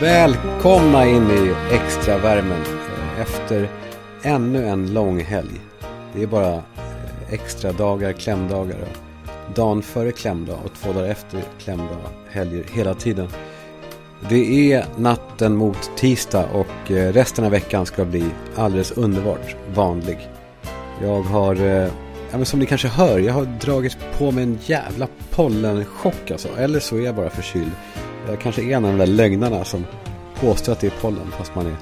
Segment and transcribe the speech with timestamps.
[0.00, 3.68] Välkomna in i extra värmen eh, efter
[4.22, 5.60] ännu en lång helg.
[6.14, 6.62] Det är bara eh,
[7.30, 11.96] extra dagar, klämdagar och dagen före klämdag och två dagar efter klämdag
[12.30, 13.28] helger hela tiden.
[14.28, 18.24] Det är natten mot tisdag och eh, resten av veckan ska bli
[18.56, 20.28] alldeles underbart vanlig.
[21.02, 25.08] Jag har, ja, men som ni kanske hör, jag har dragit på mig en jävla
[25.30, 26.48] pollenchock alltså.
[26.58, 27.72] Eller så är jag bara förkyld.
[28.30, 29.84] Jag kanske är en av de där lögnarna som
[30.34, 31.76] påstår att det är pollen fast man är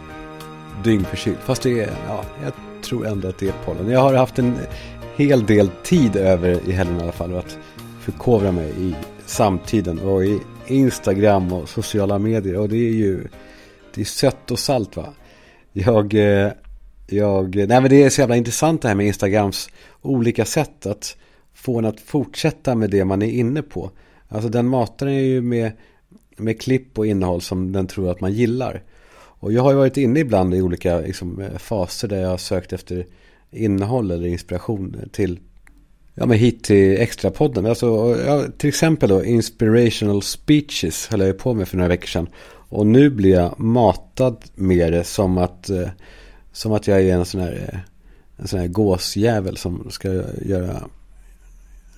[0.85, 1.37] dyngförkyld.
[1.39, 2.53] Fast det är, ja, jag
[2.83, 3.91] tror ändå att det är pollen.
[3.91, 4.59] Jag har haft en
[5.17, 7.59] hel del tid över i helgen i alla fall att
[8.01, 8.95] förkovra mig i
[9.27, 12.57] samtiden och i Instagram och sociala medier.
[12.57, 13.29] Och det är ju,
[13.95, 15.07] det är sött och salt va.
[15.73, 16.53] Jag, eh,
[17.07, 19.71] jag, nej men det är så jävla intressant det här med Instagrams
[20.03, 21.17] olika sätt att
[21.55, 23.91] få en att fortsätta med det man är inne på.
[24.29, 25.73] Alltså den matar är ju med
[26.39, 28.83] med klipp och innehåll som den tror att man gillar.
[29.41, 32.73] Och jag har ju varit inne ibland i olika liksom, faser där jag har sökt
[32.73, 33.07] efter
[33.51, 35.41] innehåll eller inspiration till
[36.21, 37.67] Ja men hit till extrapodden.
[37.67, 42.29] Alltså, ja, till exempel då inspirational speeches höll jag på med för några veckor sedan.
[42.69, 45.89] Och nu blir jag matad med det som att, eh,
[46.53, 47.79] som att jag är en sån här, eh,
[48.37, 50.09] en sån här gåsjävel som ska
[50.43, 50.89] göra...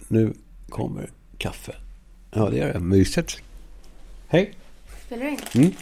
[0.09, 0.33] Nu
[0.69, 1.73] kommer kaffe.
[2.35, 2.81] Ja det gör det.
[2.81, 3.43] Mysigt.
[4.33, 4.55] Hej.
[5.07, 5.39] Spelar du in?
[5.55, 5.73] Mm.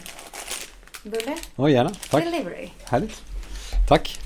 [1.03, 1.35] Bulle?
[1.55, 1.89] Ja, gärna.
[1.89, 2.23] Tack.
[2.23, 2.69] Delivery.
[2.83, 3.21] Härligt.
[3.87, 4.19] Tack.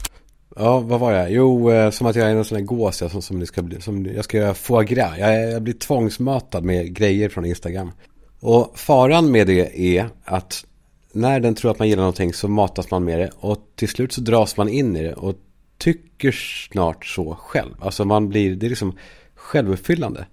[0.55, 1.31] Ja, vad var jag?
[1.31, 3.61] Jo, eh, som att jag är en sån här gås ja, som, som, det ska
[3.61, 5.17] bli, som jag ska göra foie gras.
[5.17, 7.91] Jag, jag blir tvångsmatad med grejer från Instagram.
[8.39, 10.65] Och faran med det är att
[11.11, 13.29] när den tror att man gillar någonting så matas man med det.
[13.39, 15.35] Och till slut så dras man in i det och
[15.77, 16.31] tycker
[16.71, 17.75] snart så själv.
[17.79, 18.97] Alltså man blir, det är liksom
[19.35, 20.25] självuppfyllande.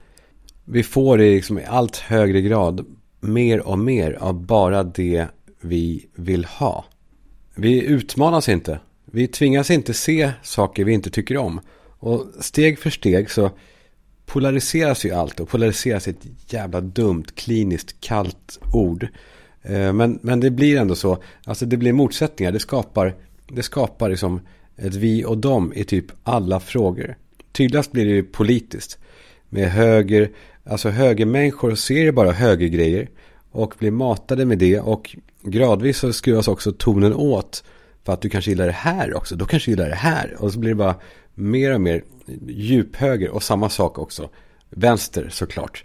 [0.64, 2.86] Vi får i liksom allt högre grad
[3.20, 5.26] mer och mer av bara det
[5.60, 6.84] vi vill ha.
[7.54, 8.80] Vi utmanas inte.
[9.04, 11.60] Vi tvingas inte se saker vi inte tycker om.
[11.98, 13.50] Och steg för steg så
[14.26, 19.08] polariseras ju allt och polariseras ett jävla dumt, kliniskt, kallt ord.
[19.62, 23.14] Eh, men, men det blir ändå så, alltså det blir motsättningar, det skapar,
[23.48, 24.40] det skapar liksom
[24.76, 27.16] ett vi och dem i typ alla frågor.
[27.52, 28.98] Tydligast blir det ju politiskt.
[29.48, 30.30] Med höger,
[30.64, 33.08] alltså högermänniskor ser ju bara högergrejer
[33.50, 37.64] och blir matade med det och gradvis så skruvas också tonen åt
[38.04, 40.52] för att du kanske gillar det här också, då kanske du gillar det här och
[40.52, 40.94] så blir det bara
[41.34, 42.04] mer och mer
[42.46, 44.30] djuphöger och samma sak också
[44.70, 45.84] vänster såklart.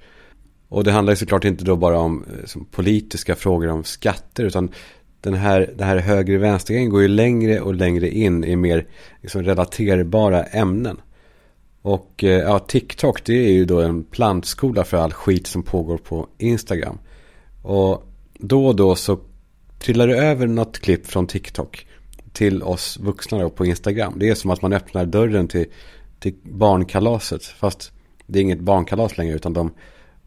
[0.68, 4.72] Och det handlar ju såklart inte då bara om eh, politiska frågor om skatter utan
[5.22, 8.88] den här, den här höger-vänster går ju längre och längre in i mer
[9.22, 11.02] liksom, relaterbara ämnen.
[11.86, 15.98] Och eh, ja, TikTok det är ju då en plantskola för all skit som pågår
[15.98, 16.98] på Instagram.
[17.62, 18.04] Och
[18.34, 19.20] då och då så
[19.80, 21.88] trillar det över något klipp från TikTok
[22.34, 24.14] till oss vuxna då på Instagram.
[24.18, 25.66] Det är som att man öppnar dörren till,
[26.20, 27.44] till barnkalaset.
[27.44, 27.92] Fast
[28.26, 29.74] det är inget barnkalas längre utan de,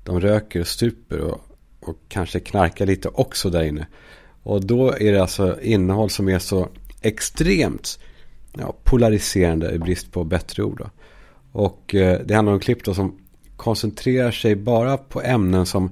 [0.04, 1.40] de röker och stuper och,
[1.80, 3.86] och kanske knarkar lite också där inne.
[4.42, 6.68] Och då är det alltså innehåll som är så
[7.00, 7.98] extremt
[8.58, 10.78] ja, polariserande i brist på bättre ord.
[10.78, 10.90] Då.
[11.58, 13.18] Och eh, det handlar om klipp då som
[13.56, 15.90] koncentrerar sig bara på ämnen som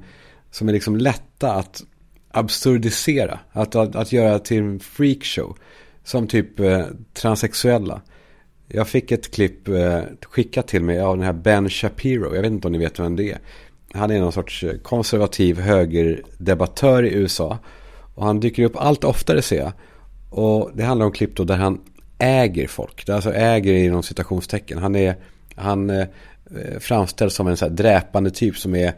[0.51, 1.83] som är liksom lätta att
[2.31, 3.39] absurdisera.
[3.53, 5.57] Att, att, att göra till en freakshow.
[6.05, 6.85] Som typ eh,
[7.15, 8.01] transsexuella.
[8.69, 12.35] Jag fick ett klipp eh, skickat till mig av den här Ben Shapiro.
[12.35, 13.39] Jag vet inte om ni vet vem det är.
[13.93, 17.59] Han är någon sorts eh, konservativ högerdebattör i USA.
[18.15, 19.73] Och han dyker upp allt oftare ser jag.
[20.31, 21.81] Och det handlar om klipp då där han
[22.19, 23.07] äger folk.
[23.07, 24.79] Det alltså äger inom citationstecken.
[24.79, 25.17] Han är
[25.57, 26.07] han eh,
[26.79, 28.95] framställs som en så här dräpande typ som är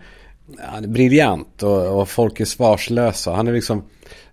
[0.58, 3.32] han är briljant och, och, folk är svarslösa.
[3.32, 3.82] Han är liksom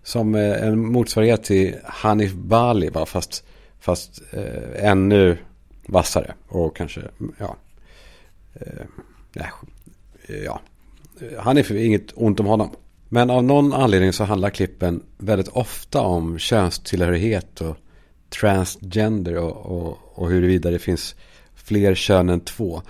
[0.03, 3.05] som eh, en motsvarighet till Hanif Bali va?
[3.05, 3.43] fast,
[3.79, 5.37] fast eh, ännu
[5.87, 7.01] vassare och kanske
[7.37, 7.55] ja,
[8.53, 9.45] eh,
[10.45, 10.61] ja,
[11.37, 12.69] han är inget ont om honom.
[13.09, 17.77] Men av någon anledning så handlar klippen väldigt ofta om könstillhörighet och
[18.29, 21.15] transgender och, och, och huruvida det finns
[21.65, 22.81] fler kön än två.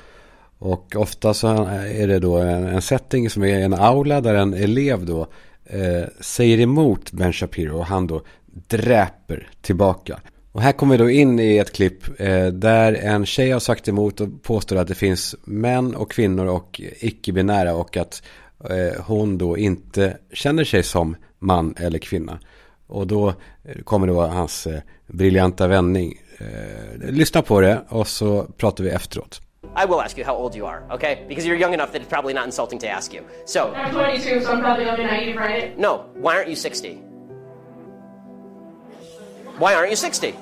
[0.58, 4.54] Och ofta så är det då en, en setting som är en aula där en
[4.54, 5.28] elev då
[5.66, 8.22] eh, säger emot Ben Shapiro och han då
[8.68, 10.20] dräper tillbaka.
[10.52, 13.88] Och här kommer vi då in i ett klipp eh, där en tjej har sagt
[13.88, 18.24] emot och påstår att det finns män och kvinnor och icke-binära och att
[18.70, 22.40] eh, hon då inte känner sig som man eller kvinna.
[22.88, 23.34] Och då
[23.84, 26.14] kommer då hans eh, briljanta vändning.
[26.38, 29.42] Eh, lyssna på det och så pratar vi efteråt.
[29.84, 31.18] I will ask you how old you are, okay?
[31.28, 33.24] Because you're young enough that it's probably not insulting to ask you.
[33.46, 33.74] So.
[33.76, 35.78] I'm 22, so I'm probably bit naive, right?
[35.78, 36.06] No.
[36.16, 36.94] Why aren't you 60?
[39.58, 40.36] Why aren't you 60?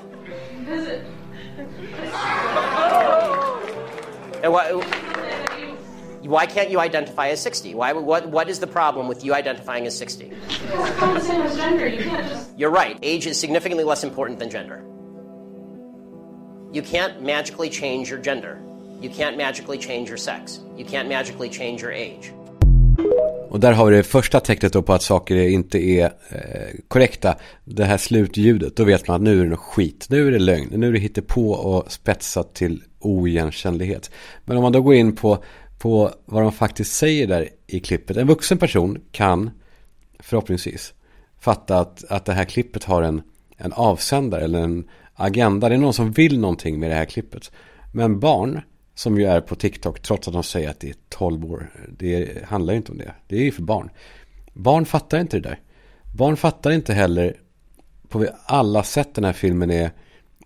[4.42, 4.70] And why,
[6.28, 7.74] why can't you identify as 60?
[7.74, 10.30] Why, what, what is the problem with you identifying as 60?
[10.30, 11.86] It's the same as gender.
[11.86, 12.58] You can't just.
[12.58, 12.98] You're right.
[13.02, 14.82] Age is significantly less important than gender.
[16.72, 18.58] You can't magically change your gender.
[19.00, 20.60] You can't magically change your sex.
[20.76, 22.32] You can't magically change your age.
[23.48, 27.36] Och där har vi det första tecknet då på att saker inte är eh, korrekta.
[27.64, 30.06] Det här slutljudet, då vet man att nu är det något skit.
[30.10, 34.10] Nu är det lögn, nu är det hittepå och spetsat till oigenkännlighet.
[34.44, 35.44] Men om man då går in på,
[35.84, 38.16] på vad de faktiskt säger där i klippet.
[38.16, 39.50] En vuxen person kan
[40.18, 40.94] förhoppningsvis
[41.40, 43.22] fatta att, att det här klippet har en,
[43.56, 45.68] en avsändare eller en agenda.
[45.68, 47.52] Det är någon som vill någonting med det här klippet.
[47.92, 48.60] Men barn
[48.94, 51.70] som ju är på TikTok trots att de säger att det är 12 år.
[51.98, 53.14] Det handlar ju inte om det.
[53.28, 53.90] Det är ju för barn.
[54.52, 55.60] Barn fattar inte det där.
[56.14, 57.36] Barn fattar inte heller
[58.08, 59.90] på alla sätt den här filmen är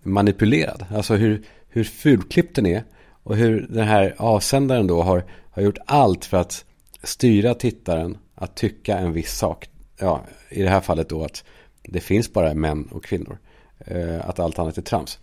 [0.03, 0.85] manipulerad.
[0.95, 2.83] Alltså hur, hur fulklippt den är.
[3.29, 6.65] Och hur den här avsändaren då har, har gjort allt för att
[7.03, 9.69] styra tittaren att tycka en viss sak.
[9.99, 11.43] Ja, i det här fallet då att
[11.83, 13.37] det finns bara män och kvinnor.
[13.79, 15.19] Eh, att allt annat är trams.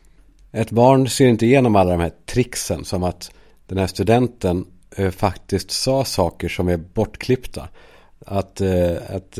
[0.52, 3.30] Ett barn ser inte igenom alla de här tricksen som att
[3.66, 4.66] den här studenten
[4.96, 7.68] eh, faktiskt sa saker som är bortklippta.
[8.26, 9.32] Att, eh, att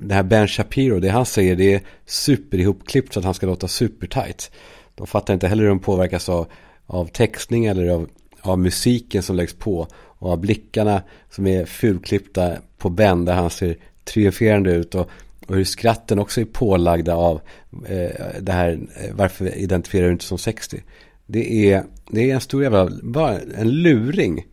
[0.00, 3.68] det här Ben Shapiro, det han säger det är superihopklippt så att han ska låta
[3.68, 4.50] supertight.
[4.94, 6.46] De fattar inte heller hur de påverkas av,
[6.92, 8.08] av textning eller av,
[8.40, 9.86] av musiken som läggs på.
[9.94, 14.94] Och av blickarna som är fulklippta på Ben där han ser triumferande ut.
[14.94, 15.10] Och
[15.46, 17.40] och hur skratten också är pålagda av
[17.88, 20.82] eh, det här, eh, varför identifierar du inte som 60?
[21.26, 24.46] Det är, det är en stor jävla, bara en luring.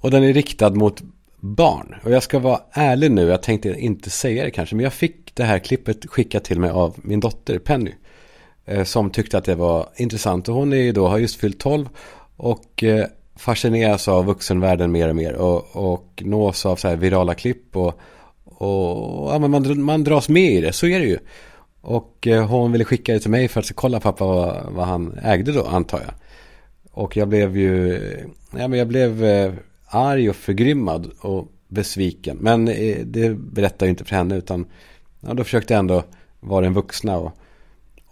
[0.00, 1.02] Och den är riktad mot
[1.40, 1.94] barn.
[2.04, 5.34] Och jag ska vara ärlig nu, jag tänkte inte säga det kanske, men jag fick
[5.34, 7.92] det här klippet skickat till mig av min dotter Penny.
[8.66, 10.48] Eh, som tyckte att det var intressant.
[10.48, 11.88] Och hon är då, har just fyllt 12
[12.36, 13.06] och eh,
[13.36, 15.32] fascineras av vuxenvärlden mer och mer.
[15.32, 18.00] Och, och nås av så här virala klipp och
[18.56, 21.18] och ja, man, man dras med i det, så är det ju.
[21.80, 25.18] Och eh, hon ville skicka det till mig för att kolla pappa vad, vad han
[25.22, 26.10] ägde då, antar jag.
[26.90, 28.00] Och jag blev ju,
[28.58, 29.24] ja men jag blev
[29.86, 32.36] arg och förgrymmad och besviken.
[32.40, 32.64] Men
[33.04, 34.66] det berättar jag inte för henne utan
[35.20, 36.02] ja, då försökte jag ändå
[36.40, 37.32] vara den vuxna och,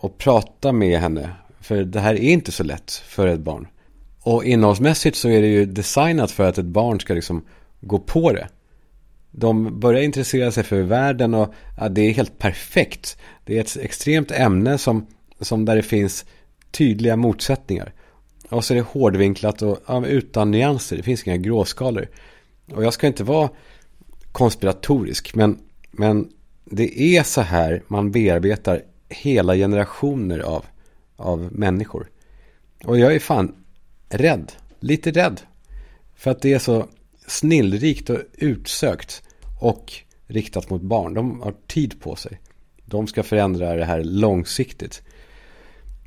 [0.03, 1.31] och prata med henne.
[1.61, 3.67] För det här är inte så lätt för ett barn.
[4.21, 7.45] Och innehållsmässigt så är det ju designat för att ett barn ska liksom
[7.81, 8.49] gå på det
[9.33, 13.17] de börjar intressera sig för världen och ja, det är helt perfekt.
[13.45, 15.07] Det är ett extremt ämne som,
[15.41, 16.25] som där det finns
[16.71, 17.93] tydliga motsättningar.
[18.49, 20.97] Och så är det hårdvinklat och ja, utan nyanser.
[20.97, 22.09] Det finns inga gråskalor.
[22.73, 23.51] Och jag ska inte vara
[24.33, 25.59] konspiratorisk, men,
[25.91, 26.29] men
[26.65, 28.83] det är så här man bearbetar
[29.13, 30.67] hela generationer av,
[31.17, 32.11] av människor.
[32.85, 33.55] Och jag är fan
[34.09, 35.41] rädd, lite rädd.
[36.15, 36.87] För att det är så
[37.27, 39.23] snillrikt och utsökt
[39.61, 39.93] och
[40.27, 41.15] riktat mot barn.
[41.15, 42.41] De har tid på sig.
[42.85, 45.03] De ska förändra det här långsiktigt.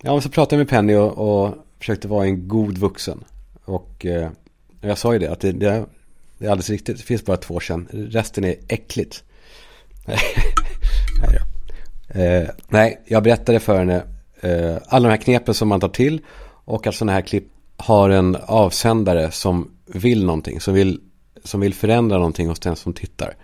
[0.02, 3.24] Ja, och så pratade jag med Penny och, och försökte vara en god vuxen.
[3.66, 4.30] Och eh,
[4.82, 5.86] jag sa ju det, att det, det,
[6.38, 6.98] det, är alldeles riktigt.
[6.98, 7.88] Det finns bara två kön.
[7.92, 9.24] Resten är äckligt.
[10.08, 11.40] nej,
[12.08, 14.04] eh, nej, jag berättade för henne
[14.42, 16.22] eh, alla de här knepen som man tar till.
[16.66, 17.48] Och att sådana här klipp
[17.78, 20.62] har en avsändare som vill någonting.
[20.62, 21.00] Som vill
[21.44, 23.36] som vill förändra någonting hos den som tittar.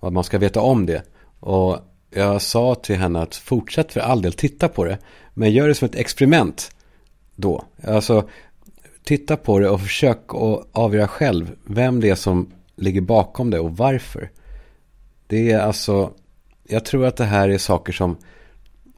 [0.00, 1.02] Och att man ska veta om det.
[1.40, 1.78] Och
[2.10, 4.98] jag sa till henne att fortsätt för all del titta på det.
[5.34, 6.70] Men gör det som ett experiment
[7.36, 7.64] då.
[7.86, 8.28] Alltså
[9.04, 13.60] titta på det och försök att avgöra själv vem det är som ligger bakom det
[13.60, 14.30] och varför.
[15.26, 16.10] Det är alltså,
[16.68, 18.16] jag tror att det här är saker som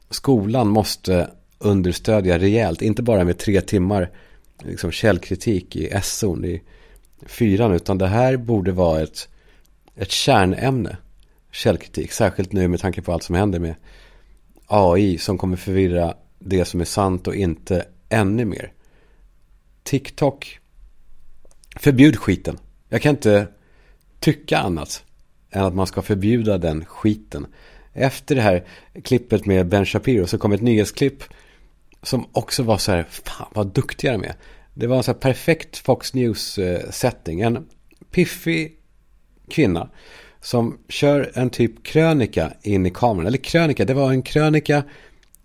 [0.09, 2.81] skolan måste understödja rejält.
[2.81, 4.11] Inte bara med tre timmar
[4.63, 6.37] liksom källkritik i SO
[7.25, 7.73] fyran.
[7.73, 9.29] Utan det här borde vara ett,
[9.95, 10.97] ett kärnämne.
[11.51, 12.11] Källkritik.
[12.11, 13.75] Särskilt nu med tanke på allt som händer med
[14.67, 15.17] AI.
[15.17, 18.73] Som kommer förvirra det som är sant och inte ännu mer.
[19.83, 20.59] TikTok.
[21.75, 22.57] Förbjud skiten.
[22.89, 23.47] Jag kan inte
[24.19, 25.03] tycka annat
[25.51, 27.47] än att man ska förbjuda den skiten.
[27.93, 28.63] Efter det här
[29.03, 31.23] klippet med Ben Shapiro så kom ett nyhetsklipp
[32.03, 34.35] som också var så här, fan vad duktiga de är.
[34.73, 37.41] Det var en så här perfekt Fox News-setting.
[37.41, 37.67] Eh, en
[38.11, 38.75] piffig
[39.49, 39.89] kvinna
[40.41, 43.27] som kör en typ krönika in i kameran.
[43.27, 44.83] Eller krönika, det var en krönika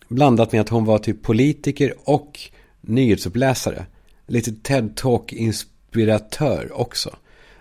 [0.09, 2.41] blandat med att hon var typ politiker och
[2.81, 3.87] nyhetsuppläsare.
[4.27, 7.17] Lite TED-talk-inspiratör också.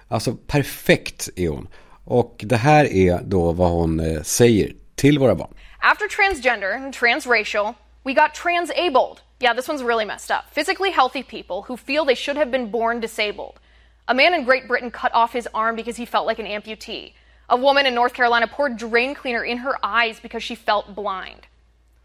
[0.08, 1.68] Alltså perfekt är hon.
[2.06, 5.54] Och det här är då vad hon eh, säger till våra barn.
[5.80, 7.74] After transgender and transracial,
[8.06, 9.24] We got transabled.
[9.40, 10.52] Yeah, this one's really messed up.
[10.52, 13.60] Physically healthy people who feel they should have been born disabled.
[14.08, 17.14] A man in Great Britain cut off his arm because he felt like an amputee.
[17.50, 21.48] A woman in North Carolina poured drain cleaner in her eyes because she felt blind.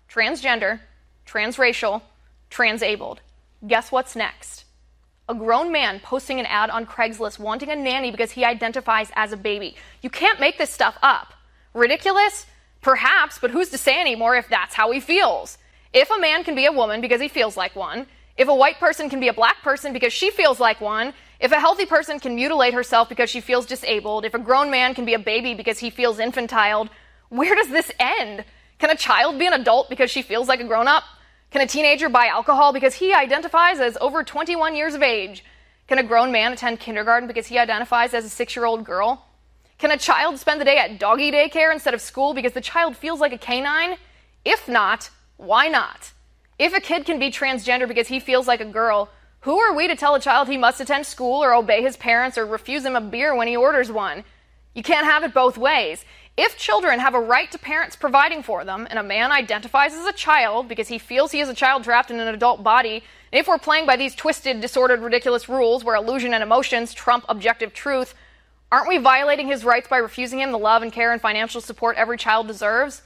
[0.08, 0.80] Transgender,
[1.26, 2.00] transracial,
[2.48, 3.20] transabled.
[3.66, 4.64] Guess what's next?
[5.30, 9.30] A grown man posting an ad on Craigslist wanting a nanny because he identifies as
[9.30, 9.76] a baby.
[10.02, 11.34] You can't make this stuff up.
[11.72, 12.46] Ridiculous?
[12.80, 15.56] Perhaps, but who's to say anymore if that's how he feels?
[15.92, 18.80] If a man can be a woman because he feels like one, if a white
[18.80, 22.18] person can be a black person because she feels like one, if a healthy person
[22.18, 25.54] can mutilate herself because she feels disabled, if a grown man can be a baby
[25.54, 26.88] because he feels infantile,
[27.28, 28.44] where does this end?
[28.80, 31.04] Can a child be an adult because she feels like a grown up?
[31.50, 35.44] Can a teenager buy alcohol because he identifies as over 21 years of age?
[35.88, 39.26] Can a grown man attend kindergarten because he identifies as a six year old girl?
[39.78, 42.96] Can a child spend the day at doggy daycare instead of school because the child
[42.96, 43.96] feels like a canine?
[44.44, 46.12] If not, why not?
[46.56, 49.08] If a kid can be transgender because he feels like a girl,
[49.40, 52.38] who are we to tell a child he must attend school or obey his parents
[52.38, 54.22] or refuse him a beer when he orders one?
[54.74, 56.04] You can't have it both ways.
[56.42, 60.06] If children have a right to parents providing for them, and a man identifies as
[60.06, 63.46] a child because he feels he is a child trapped in an adult body, if
[63.46, 68.14] we're playing by these twisted, disordered, ridiculous rules where illusion and emotions trump objective truth,
[68.72, 71.98] aren't we violating his rights by refusing him the love and care and financial support
[71.98, 73.02] every child deserves?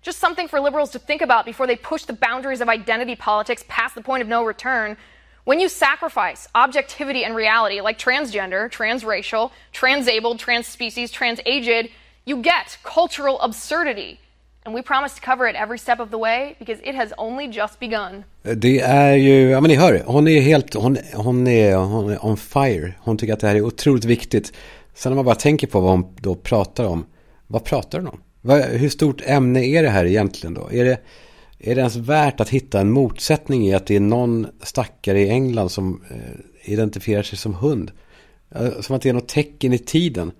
[0.00, 3.64] Just something for liberals to think about before they push the boundaries of identity politics
[3.66, 4.96] past the point of no return.
[5.42, 11.90] When you sacrifice objectivity and reality, like transgender, transracial, transabled, transspecies, transaged,
[12.28, 14.18] you get cultural absurdity.
[14.64, 17.46] And we promise to cover it every step of the way because it has only
[17.46, 18.24] just begun.
[18.42, 22.26] Det är ju, ja men ni hör hon är helt, hon, hon, är, hon är
[22.26, 22.92] on fire.
[22.98, 24.52] Hon tycker att det här är otroligt viktigt.
[24.94, 27.06] Sen när man bara tänker på vad hon då pratar om,
[27.46, 28.20] vad pratar hon om?
[28.40, 30.72] Vad, hur stort ämne är det här egentligen då?
[30.72, 30.98] Är det,
[31.58, 35.28] är det ens värt att hitta en motsättning i att det är någon stackare i
[35.28, 37.90] England som eh, identifierar sig som hund?
[38.80, 40.32] Som att det är något tecken i tiden.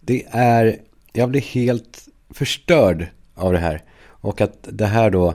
[0.00, 0.78] Det är,
[1.12, 3.84] jag blir helt förstörd av det här.
[4.04, 5.34] Och att det här då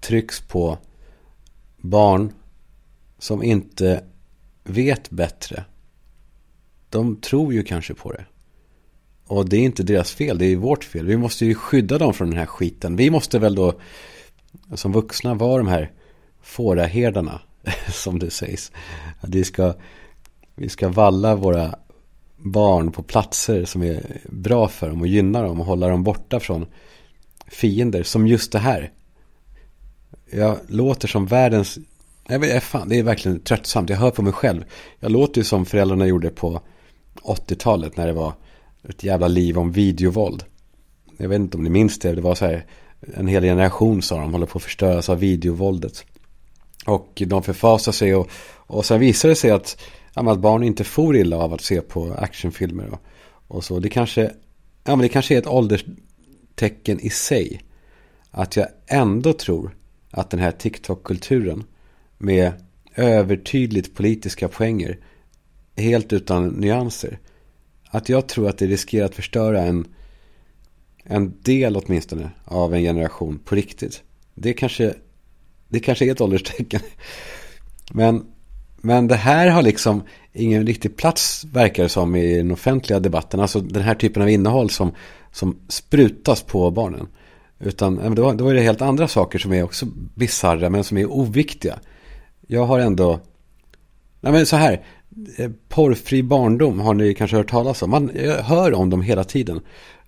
[0.00, 0.78] trycks på
[1.76, 2.32] barn
[3.18, 4.04] som inte
[4.64, 5.64] vet bättre.
[6.90, 8.24] De tror ju kanske på det.
[9.26, 11.06] Och det är inte deras fel, det är vårt fel.
[11.06, 12.96] Vi måste ju skydda dem från den här skiten.
[12.96, 13.80] Vi måste väl då
[14.74, 15.92] som vuxna vara de här
[16.42, 17.40] fåraherdarna,
[17.88, 18.72] som det sägs.
[19.20, 19.74] Att vi ska,
[20.54, 21.74] vi ska valla våra
[22.36, 26.40] barn på platser som är bra för dem och gynnar dem och hålla dem borta
[26.40, 26.66] från
[27.46, 28.92] fiender som just det här.
[30.30, 31.78] Jag låter som världens,
[32.28, 34.64] jag vet, fan, det är verkligen tröttsamt, jag hör på mig själv.
[35.00, 36.60] Jag låter ju som föräldrarna gjorde på
[37.22, 38.32] 80-talet när det var
[38.88, 40.44] ett jävla liv om videovåld.
[41.16, 42.66] Jag vet inte om ni minns det, det var så här
[43.14, 46.04] en hel generation sa de håller på att förstöras av videovåldet.
[46.86, 49.80] Och de förfasar sig och, och sen visar det sig att,
[50.16, 53.00] att barn inte får illa av att se på actionfilmer och,
[53.56, 53.78] och så.
[53.78, 54.22] Det kanske,
[54.84, 57.60] ja, men det kanske är ett ålderstecken i sig.
[58.30, 59.76] Att jag ändå tror
[60.10, 61.64] att den här TikTok-kulturen
[62.18, 62.52] med
[62.94, 64.98] övertydligt politiska poänger
[65.76, 67.18] helt utan nyanser.
[67.90, 69.86] Att jag tror att det riskerar att förstöra en
[71.08, 74.02] en del åtminstone av en generation på riktigt.
[74.34, 74.94] Det kanske,
[75.68, 76.80] det kanske är ett ålderstecken.
[77.92, 78.26] Men,
[78.86, 80.02] men det här har liksom
[80.32, 83.40] ingen riktig plats verkar det som i den offentliga debatten.
[83.40, 84.92] Alltså den här typen av innehåll som,
[85.32, 87.06] som sprutas på barnen.
[87.58, 91.10] Utan då, då är det helt andra saker som är också bizarra men som är
[91.10, 91.78] oviktiga.
[92.46, 93.20] Jag har ändå,
[94.20, 94.84] nej men så här,
[95.36, 97.90] eh, porrfri barndom har ni kanske hört talas om.
[97.90, 98.10] Man
[98.42, 99.60] hör om dem hela tiden.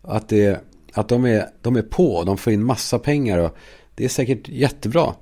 [0.03, 3.57] Att det att de är, de är på, de får in massa pengar och
[3.95, 5.15] det är säkert jättebra.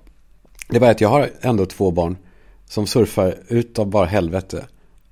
[0.69, 2.17] Det är bara att jag har ändå två barn
[2.69, 4.67] som surfar utav bara helvete.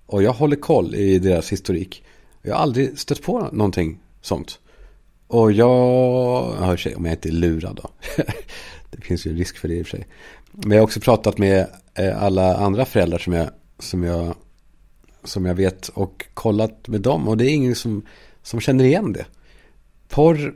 [0.06, 2.04] Och jag håller koll i deras historik.
[2.42, 4.58] Jag har aldrig stött på någonting sånt.
[5.26, 7.90] Och jag, hör sig, om jag inte är lurad då.
[8.90, 10.06] det finns ju risk för det i och för sig.
[10.52, 14.34] Men jag har också pratat med eh, alla andra föräldrar som jag, som jag,
[15.24, 17.28] som jag vet och kollat med dem.
[17.28, 18.02] Och det är ingen som,
[18.42, 19.24] som känner igen det
[20.14, 20.54] porr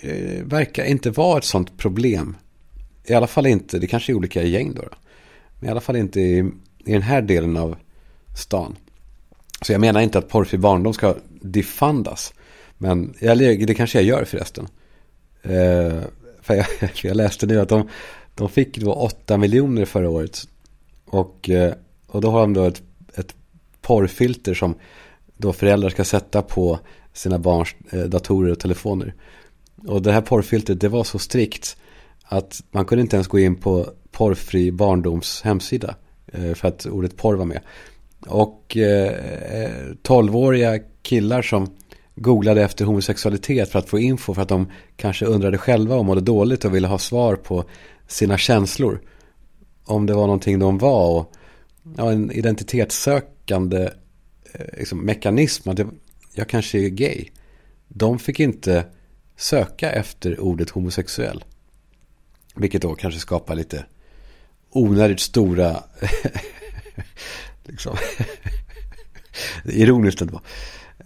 [0.00, 2.36] eh, verkar inte vara ett sånt problem.
[3.04, 4.82] I alla fall inte, det kanske är olika gäng då.
[4.82, 4.96] då.
[5.60, 6.38] Men i alla fall inte i,
[6.84, 7.76] i den här delen av
[8.36, 8.76] stan.
[9.62, 12.34] Så jag menar inte att porrfri barndom ska diffandas.
[12.78, 14.68] Men eller, det kanske jag gör förresten.
[15.42, 16.00] Eh,
[16.42, 16.66] för, jag,
[17.02, 17.88] jag läste nu att de,
[18.34, 20.48] de fick då 8 miljoner förra året.
[21.04, 21.74] Och, eh,
[22.06, 22.82] och då har de då ett,
[23.14, 23.34] ett
[23.80, 24.74] porrfilter som
[25.36, 26.78] då föräldrar ska sätta på
[27.12, 29.14] sina barns eh, datorer och telefoner.
[29.86, 31.76] Och det här porrfiltret det var så strikt
[32.24, 35.94] att man kunde inte ens gå in på porrfri barndoms hemsida
[36.32, 37.60] eh, för att ordet porr var med.
[38.26, 41.66] Och eh, killar som
[42.14, 46.20] googlade efter homosexualitet för att få info för att de kanske undrade själva och mådde
[46.20, 47.64] dåligt och ville ha svar på
[48.08, 49.00] sina känslor.
[49.84, 51.32] Om det var någonting de var och
[51.96, 53.90] ja, en identitetssökande
[54.52, 55.80] eh, liksom, mekanism att
[56.34, 57.28] jag kanske är gay.
[57.88, 58.84] De fick inte
[59.36, 61.44] söka efter ordet homosexuell.
[62.54, 63.84] Vilket då kanske skapar lite
[64.70, 65.82] onödigt stora
[67.64, 67.96] liksom,
[69.64, 70.40] ironiskt ändå.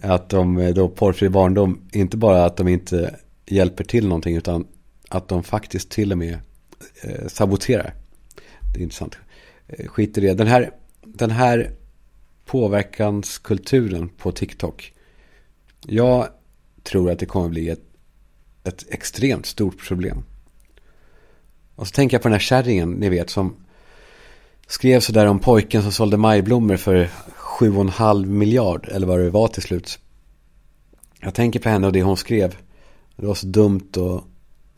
[0.01, 3.17] Att de eh, då porrfri barndom, inte bara att de inte
[3.47, 4.67] hjälper till någonting utan
[5.09, 6.39] att de faktiskt till och med
[7.03, 7.95] eh, saboterar.
[8.73, 9.17] Det är intressant.
[9.67, 10.35] Eh, skit i det.
[10.35, 10.71] Den här,
[11.03, 11.71] den här
[12.45, 14.93] påverkanskulturen på TikTok.
[15.87, 16.29] Jag
[16.83, 17.85] tror att det kommer bli ett,
[18.65, 20.25] ett extremt stort problem.
[21.77, 23.57] Och så tänker jag på den här kärringen, ni vet, som
[24.67, 29.63] skrev sådär om pojken som sålde majblommor för 7,5 miljard, eller vad det var till
[29.63, 29.99] slut.
[31.21, 32.57] Jag tänker på henne och det hon skrev.
[33.17, 34.25] Det var så dumt och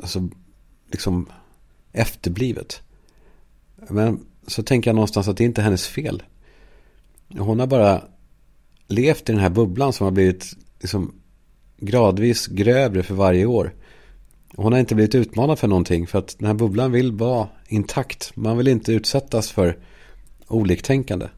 [0.05, 0.29] så
[0.91, 1.29] liksom
[1.93, 2.83] efterblivet.
[3.89, 6.23] Men så tänker jag någonstans att det inte är hennes fel.
[7.39, 8.03] Hon har bara
[8.87, 11.15] levt i den här bubblan som har blivit liksom
[11.77, 13.75] gradvis grövre för varje år.
[14.57, 18.37] Hon har inte blivit utmanad för någonting för att den här bubblan vill vara intakt.
[18.37, 19.79] Man vill inte utsättas för
[20.49, 21.29] oliktänkande.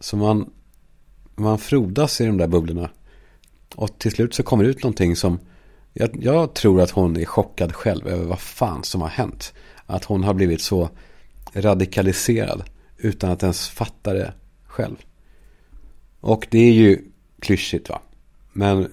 [0.00, 0.50] Så man,
[1.34, 2.90] man frodas i de där bubblorna.
[3.74, 5.38] Och till slut så kommer det ut någonting som
[5.92, 9.52] jag, jag, tror att hon är chockad själv över vad fan som har hänt.
[9.86, 10.90] Att hon har blivit så
[11.52, 12.62] radikaliserad
[12.96, 14.32] utan att ens fatta det
[14.64, 14.96] själv.
[16.20, 17.02] Och det är ju
[17.40, 18.02] klyschigt va.
[18.52, 18.92] Men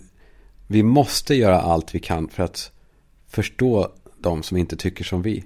[0.67, 2.71] vi måste göra allt vi kan för att
[3.33, 5.43] förstå de som inte tycker som vi.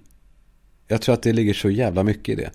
[0.88, 2.52] Jag tror att det ligger så jävla mycket i det.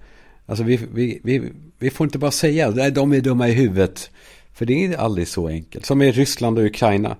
[0.47, 4.11] Alltså vi, vi, vi, vi får inte bara säga att de är dumma i huvudet.
[4.53, 5.87] För det är aldrig så enkelt.
[5.87, 7.17] Som i Ryssland och Ukraina.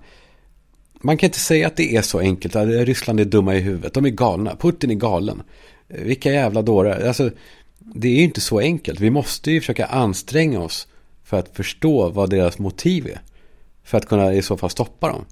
[1.01, 2.55] Man kan inte säga att det är så enkelt.
[2.55, 3.93] Att Ryssland är dumma i huvudet.
[3.93, 4.55] De är galna.
[4.55, 5.41] Putin är galen.
[5.87, 7.07] Vilka jävla dårar.
[7.07, 7.31] Alltså,
[7.79, 8.99] det är ju inte så enkelt.
[8.99, 10.87] Vi måste ju försöka anstränga oss
[11.23, 13.21] för att förstå vad deras motiv är.
[13.83, 15.25] För att kunna i så fall stoppa dem.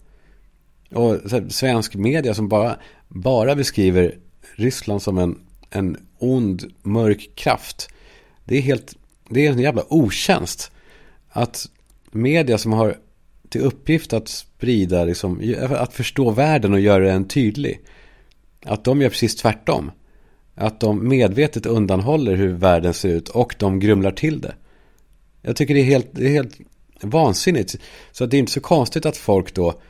[0.93, 2.77] Och här, svensk media som bara,
[3.07, 4.15] bara beskriver
[4.55, 7.89] Ryssland som en, en ond, mörk kraft.
[8.45, 8.95] Det är helt,
[9.29, 10.71] det är en jävla otjänst.
[11.29, 11.69] Att
[12.11, 12.97] media som har
[13.49, 17.79] till uppgift att sprida, liksom, att förstå världen och göra den tydlig.
[18.65, 19.91] Att de gör precis tvärtom.
[20.55, 24.53] Att de medvetet undanhåller hur världen ser ut och de grumlar till det.
[25.41, 26.57] Jag tycker det är helt, det är helt
[27.01, 27.75] vansinnigt.
[28.11, 29.81] Så det är inte så konstigt att folk då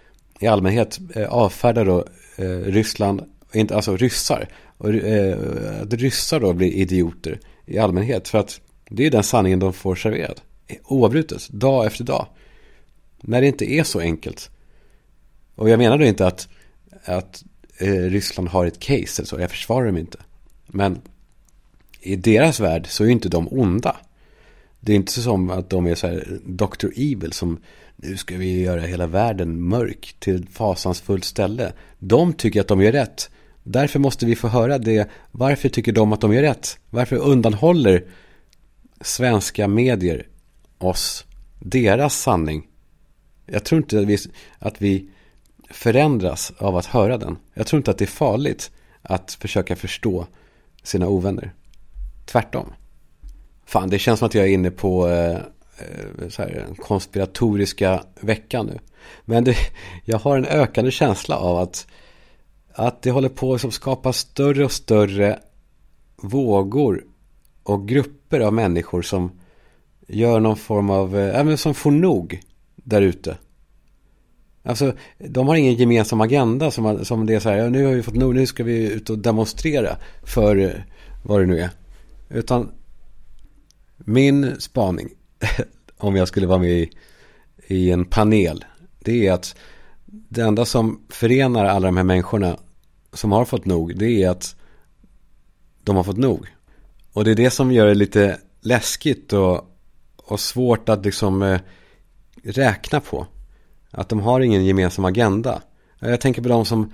[0.41, 3.21] i allmänhet eh, avfärdar då eh, Ryssland,
[3.53, 4.47] inte, alltså ryssar.
[4.77, 5.37] Och eh,
[5.81, 8.27] att ryssar då blir idioter i allmänhet.
[8.27, 10.41] För att det är den sanningen de får serverad.
[10.83, 12.27] Oavbrutet, dag efter dag.
[13.21, 14.49] När det inte är så enkelt.
[15.55, 16.47] Och jag menar då inte att,
[17.05, 17.43] att
[17.77, 19.39] eh, Ryssland har ett case eller så.
[19.39, 20.17] Jag försvarar dem inte.
[20.67, 21.01] Men
[22.01, 23.95] i deras värld så är inte de onda.
[24.79, 26.87] Det är inte så som att de är så här Dr.
[26.95, 27.59] Evil som
[28.01, 31.73] nu ska vi göra hela världen mörk till ett fasansfullt ställe.
[31.99, 33.29] De tycker att de gör rätt.
[33.63, 35.09] Därför måste vi få höra det.
[35.31, 36.79] Varför tycker de att de gör rätt?
[36.89, 38.05] Varför undanhåller
[39.01, 40.27] svenska medier
[40.77, 41.25] oss
[41.59, 42.67] deras sanning?
[43.45, 44.17] Jag tror inte att vi,
[44.59, 45.09] att vi
[45.69, 47.37] förändras av att höra den.
[47.53, 50.27] Jag tror inte att det är farligt att försöka förstå
[50.83, 51.53] sina ovänner.
[52.25, 52.73] Tvärtom.
[53.65, 55.37] Fan, det känns som att jag är inne på eh,
[55.81, 58.79] Eh, så här, konspiratoriska veckan nu.
[59.25, 59.55] Men det,
[60.05, 61.87] jag har en ökande känsla av att,
[62.73, 65.39] att det håller på att liksom skapa större och större
[66.21, 67.05] vågor
[67.63, 69.31] och grupper av människor som
[70.07, 72.39] gör någon form av, äh, som får nog
[72.75, 73.37] där ute.
[74.63, 77.93] Alltså, de har ingen gemensam agenda som, som det är så här, ja, nu har
[77.93, 80.71] vi fått nog, nu ska vi ut och demonstrera för eh,
[81.23, 81.69] vad det nu är.
[82.29, 82.71] Utan
[83.97, 85.09] min spaning,
[85.97, 86.89] om jag skulle vara med i,
[87.67, 88.65] i en panel,
[88.99, 89.55] det är att
[90.05, 92.57] det enda som förenar alla de här människorna
[93.13, 94.55] som har fått nog, det är att
[95.83, 96.47] de har fått nog.
[97.13, 99.61] Och det är det som gör det lite läskigt och,
[100.15, 101.59] och svårt att liksom eh,
[102.43, 103.27] räkna på.
[103.91, 105.61] Att de har ingen gemensam agenda.
[105.99, 106.93] Jag tänker på de som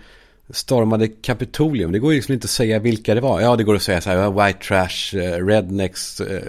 [0.50, 1.92] stormade Kapitolium.
[1.92, 3.42] Det går ju liksom inte att säga vilka det var.
[3.42, 6.42] Ja, det går att säga så här, white trash, eh, rednecks, eh,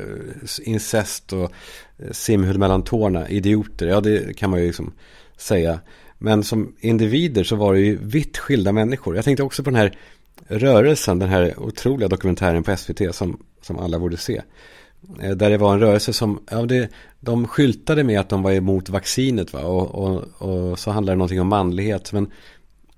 [0.63, 1.53] incest och
[1.99, 3.87] eh, Simhud mellan tårna, idioter.
[3.87, 4.93] Ja, det kan man ju liksom
[5.37, 5.81] säga.
[6.19, 9.17] Men som individer så var det ju vitt skilda människor.
[9.17, 9.99] Jag tänkte också på den här
[10.49, 14.43] rörelsen, den här otroliga dokumentären på SVT som, som alla borde se.
[15.37, 16.89] Där det var en rörelse som, ja, det,
[17.21, 19.61] de skyltade med att de var emot vaccinet va?
[19.61, 22.13] Och, och, och så handlade det någonting om manlighet.
[22.13, 22.31] Men,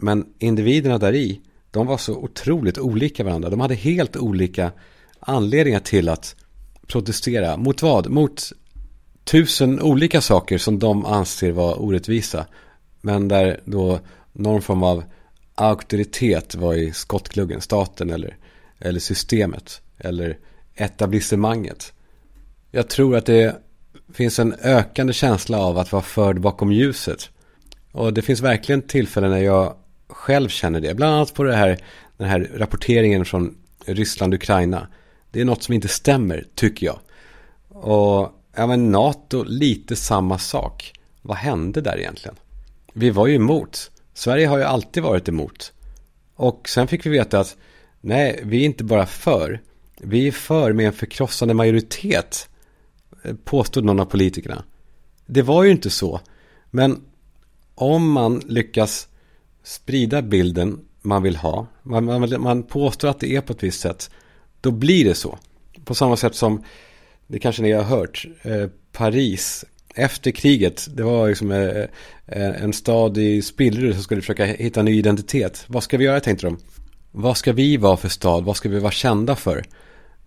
[0.02, 3.50] men individerna där i, de var så otroligt olika varandra.
[3.50, 4.72] De hade helt olika
[5.20, 6.36] anledningar till att
[6.86, 7.56] protestera.
[7.56, 8.10] Mot vad?
[8.10, 8.52] Mot
[9.24, 12.46] tusen olika saker som de anser vara orättvisa.
[13.00, 14.00] Men där då
[14.32, 15.04] någon form av
[15.54, 18.36] auktoritet var i skottgluggen, staten eller,
[18.78, 20.38] eller systemet eller
[20.74, 21.92] etablissemanget.
[22.70, 23.56] Jag tror att det
[24.12, 27.30] finns en ökande känsla av att vara förd bakom ljuset.
[27.92, 29.74] Och det finns verkligen tillfällen när jag
[30.10, 30.94] själv känner det.
[30.94, 31.78] Bland annat på det här,
[32.16, 34.86] den här rapporteringen från Ryssland-Ukraina.
[35.30, 36.98] Det är något som inte stämmer, tycker jag.
[37.68, 40.92] Och ja, men NATO, lite samma sak.
[41.22, 42.36] Vad hände där egentligen?
[42.92, 43.90] Vi var ju emot.
[44.14, 45.72] Sverige har ju alltid varit emot.
[46.34, 47.56] Och sen fick vi veta att
[48.00, 49.60] nej, vi är inte bara för.
[49.96, 52.48] Vi är för med en förkrossande majoritet,
[53.44, 54.64] påstod någon av politikerna.
[55.26, 56.20] Det var ju inte så.
[56.70, 57.00] Men
[57.74, 59.08] om man lyckas
[59.70, 63.80] sprida bilden man vill ha, man, man, man påstår att det är på ett visst
[63.80, 64.10] sätt,
[64.60, 65.38] då blir det så.
[65.84, 66.64] På samma sätt som,
[67.26, 71.58] det kanske ni har hört, eh, Paris efter kriget, det var liksom eh,
[72.26, 75.64] eh en stad i spillror som skulle försöka hitta en ny identitet.
[75.66, 76.58] Vad ska vi göra tänkte de?
[77.10, 78.44] Vad ska vi vara för stad?
[78.44, 79.64] Vad ska vi vara kända för?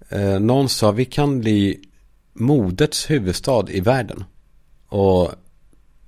[0.10, 1.80] Eh, någon sa vi kan bli
[2.34, 4.24] modets huvudstad i världen.
[4.88, 5.32] Och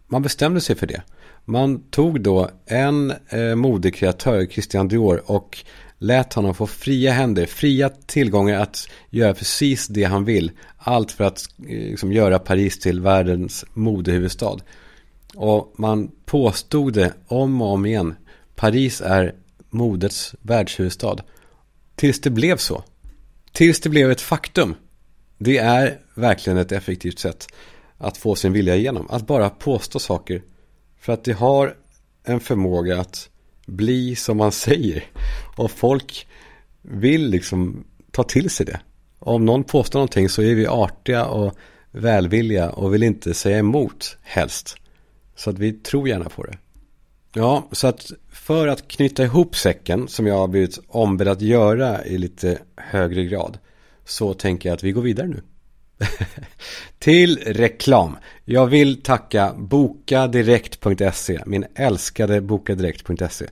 [0.08, 1.02] man bestämde sig för det.
[1.46, 5.58] Man tog då en eh, modekreatör, Christian Dior, och
[5.98, 10.52] lät honom få fria händer, fria tillgångar att göra precis det han vill.
[10.78, 14.58] Allt för att eh, liksom, göra Paris till världens modehuvudstad.
[15.36, 18.16] Och man påstod det om och om igen.
[18.56, 19.36] Paris är
[19.70, 21.18] modets världshuvudstad.
[21.96, 22.84] Tills det blev så.
[23.52, 24.76] Tills det blev ett faktum.
[25.38, 27.48] Det är verkligen ett effektivt sätt
[27.98, 29.08] att få sin vilja igenom.
[29.10, 30.42] Att bara påstå saker.
[31.06, 31.76] För att det har
[32.24, 33.30] en förmåga att
[33.66, 35.04] bli som man säger.
[35.58, 36.28] Och folk
[36.82, 38.80] vill liksom ta till sig det.
[39.20, 41.54] Om någon påstår någonting så är vi artiga och
[41.92, 44.76] välvilliga och vill inte säga emot helst.
[45.36, 46.58] Så att vi tror gärna på det.
[47.34, 52.06] Ja, så att för att knyta ihop säcken som jag har blivit ombedd att göra
[52.06, 53.58] i lite högre grad
[54.06, 55.42] så tänker jag att vi går vidare nu.
[57.00, 58.18] Till reklam.
[58.46, 63.46] Jag vill tacka bokadirekt.se, min älskade bokadirekt.se.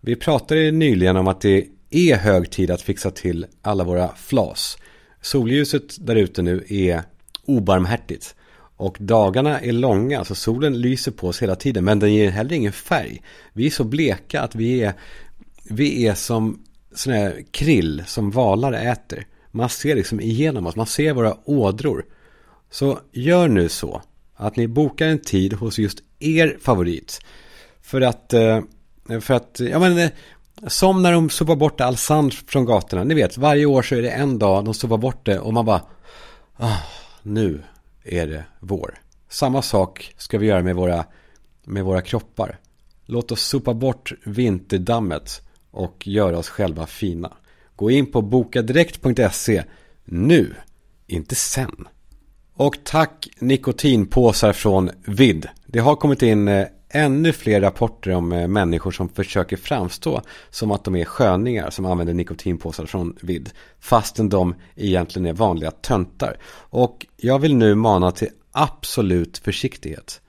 [0.00, 4.78] Vi pratade nyligen om att det är hög tid att fixa till alla våra flas.
[5.20, 7.02] Solljuset där ute nu är
[7.44, 8.34] obarmhärtigt.
[8.76, 11.84] Och dagarna är långa, så solen lyser på oss hela tiden.
[11.84, 13.22] Men den ger heller ingen färg.
[13.52, 14.92] Vi är så bleka att vi är,
[15.62, 16.62] vi är som
[16.94, 19.26] sådana här krill som valar äter.
[19.50, 22.04] Man ser liksom igenom oss, man ser våra ådror.
[22.70, 24.02] Så gör nu så
[24.34, 27.20] att ni bokar en tid hos just er favorit.
[27.82, 28.60] För att, eh,
[29.20, 30.10] för att, ja men eh,
[30.66, 33.04] som när de sopar bort all sand från gatorna.
[33.04, 35.64] Ni vet, varje år så är det en dag de sopar bort det och man
[35.64, 35.82] bara,
[36.56, 36.78] ah,
[37.22, 37.62] nu
[38.04, 38.98] är det vår.
[39.28, 41.04] Samma sak ska vi göra med våra,
[41.64, 42.58] med våra kroppar.
[43.06, 47.32] Låt oss sopa bort vinterdammet och göra oss själva fina.
[47.80, 49.62] Gå in på bokadirekt.se
[50.04, 50.54] nu,
[51.06, 51.88] inte sen.
[52.54, 55.48] Och tack nikotinpåsar från Vid.
[55.66, 60.70] Det har kommit in eh, ännu fler rapporter om eh, människor som försöker framstå som
[60.70, 63.50] att de är sköningar som använder nikotinpåsar från Vid.
[63.78, 66.36] Fastän de egentligen är vanliga töntar.
[66.52, 70.20] Och jag vill nu mana till absolut försiktighet.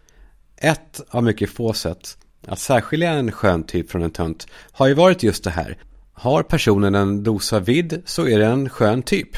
[0.57, 4.93] Ett av mycket få sätt att särskilja en skön typ från en tönt har ju
[4.93, 5.77] varit just det här.
[6.21, 9.29] Har personen en dosa vid så är det en skön typ.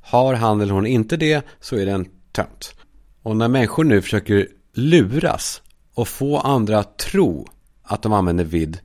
[0.00, 2.74] Har han eller hon inte det så är det en tönt.
[3.22, 5.62] Och när människor nu försöker luras
[5.94, 7.48] och få andra att tro
[7.82, 8.78] att de använder vid,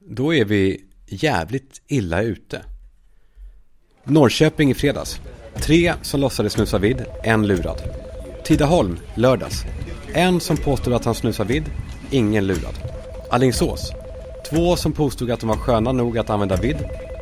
[0.00, 2.62] då är vi jävligt illa ute.
[4.04, 5.20] Norrköping i fredags.
[5.54, 7.82] Tre som låtsades snusa vid, en lurad.
[8.44, 9.64] Tidaholm, lördags.
[10.12, 11.64] En som påstod att han snusar vid,
[12.10, 12.74] ingen lurad.
[13.30, 13.92] Allingsås.
[14.52, 16.76] Två som påstod att de var sköna nog att använda vid,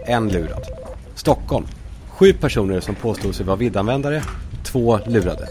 [0.07, 0.67] en lurad.
[1.15, 1.67] Stockholm.
[2.09, 4.23] Sju personer som påstod sig vara vidanvändare,
[4.65, 5.49] två lurade.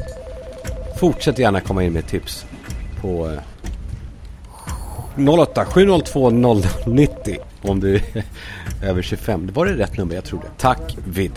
[1.00, 2.46] Fortsätt gärna komma in med tips
[3.02, 3.38] på
[5.40, 8.24] 08 702 0090 om du är
[8.84, 9.48] över 25.
[9.48, 10.50] Det var det rätt nummer, jag tror det.
[10.58, 11.32] Tack vid.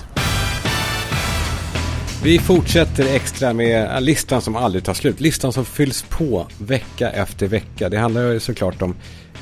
[2.23, 5.21] Vi fortsätter extra med eh, listan som aldrig tar slut.
[5.21, 7.89] Listan som fylls på vecka efter vecka.
[7.89, 8.95] Det handlar ju såklart om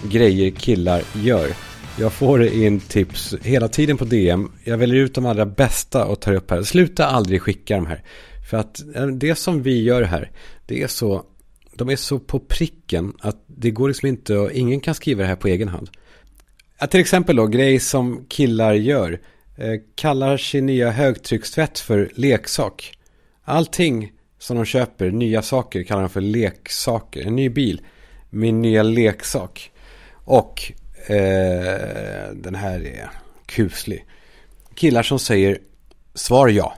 [0.09, 1.51] grejer killar gör.
[1.99, 4.53] Jag får in tips hela tiden på DM.
[4.65, 6.63] Jag väljer ut de allra bästa och tar upp här.
[6.63, 8.03] Sluta aldrig skicka de här.
[8.51, 10.31] För att eh, det som vi gör här,
[10.67, 11.25] det är så,
[11.75, 15.29] de är så på pricken att det går liksom inte och ingen kan skriva det
[15.29, 15.91] här på egen hand.
[16.79, 19.21] Att till exempel då, grej som killar gör,
[19.57, 22.93] eh, kallar sin nya högtryckstvätt för leksak.
[23.45, 27.27] Allting som de köper, nya saker, kallar de för leksaker.
[27.27, 27.81] En ny bil,
[28.31, 29.71] min nya leksak.
[30.25, 30.73] Och
[31.07, 33.11] eh, den här är
[33.47, 34.05] kuslig.
[34.75, 35.59] Killar som säger
[36.15, 36.75] svar ja.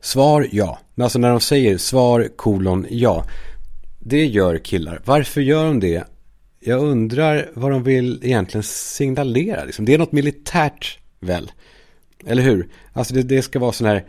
[0.00, 0.78] Svar ja.
[0.94, 3.24] Men alltså när de säger svar kolon ja.
[3.98, 5.02] Det gör killar.
[5.04, 6.04] Varför gör de det?
[6.60, 9.64] Jag undrar vad de vill egentligen signalera.
[9.64, 9.84] Liksom.
[9.84, 11.52] Det är något militärt väl?
[12.26, 12.68] Eller hur?
[12.92, 14.04] Alltså det, det ska vara sån här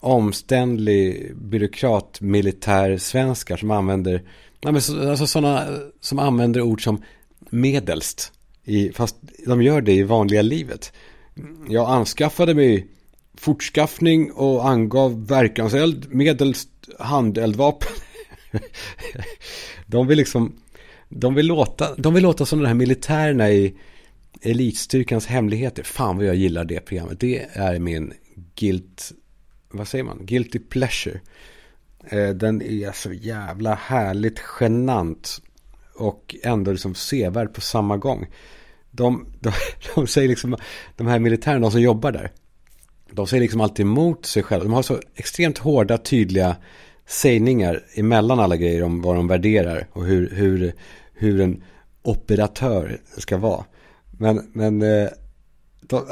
[0.00, 4.22] omständlig byråkrat militär svenskar som använder
[4.64, 5.66] alltså sådana
[6.00, 7.02] som använder ord som
[7.50, 8.32] medelst
[8.64, 10.92] i, fast de gör det i vanliga livet.
[11.68, 12.86] Jag anskaffade mig
[13.34, 17.92] fortskaffning och angav verkanseld medelst handeldvapen.
[19.86, 20.56] de vill liksom
[21.08, 23.74] de vill låta, de vill låta som de här militärerna i
[24.42, 25.82] elitstyrkans hemligheter.
[25.82, 27.20] Fan vad jag gillar det programmet.
[27.20, 28.12] Det är min
[28.54, 29.12] guilt,
[29.68, 30.26] vad säger man?
[30.26, 31.20] Guilty pleasure.
[32.08, 35.42] Eh, den är så jävla härligt genant.
[35.98, 38.26] Och ändå liksom sevärd på samma gång.
[38.90, 39.52] De, de,
[39.94, 40.56] de säger liksom,
[40.96, 42.30] de här militärerna, de som jobbar där.
[43.10, 44.64] De säger liksom alltid emot sig själva.
[44.64, 46.56] De har så extremt hårda, tydliga
[47.06, 50.72] sägningar emellan alla grejer om vad de värderar och hur, hur,
[51.14, 51.62] hur en
[52.02, 53.64] operatör ska vara.
[54.18, 55.08] Men, men eh,
[55.80, 56.06] de,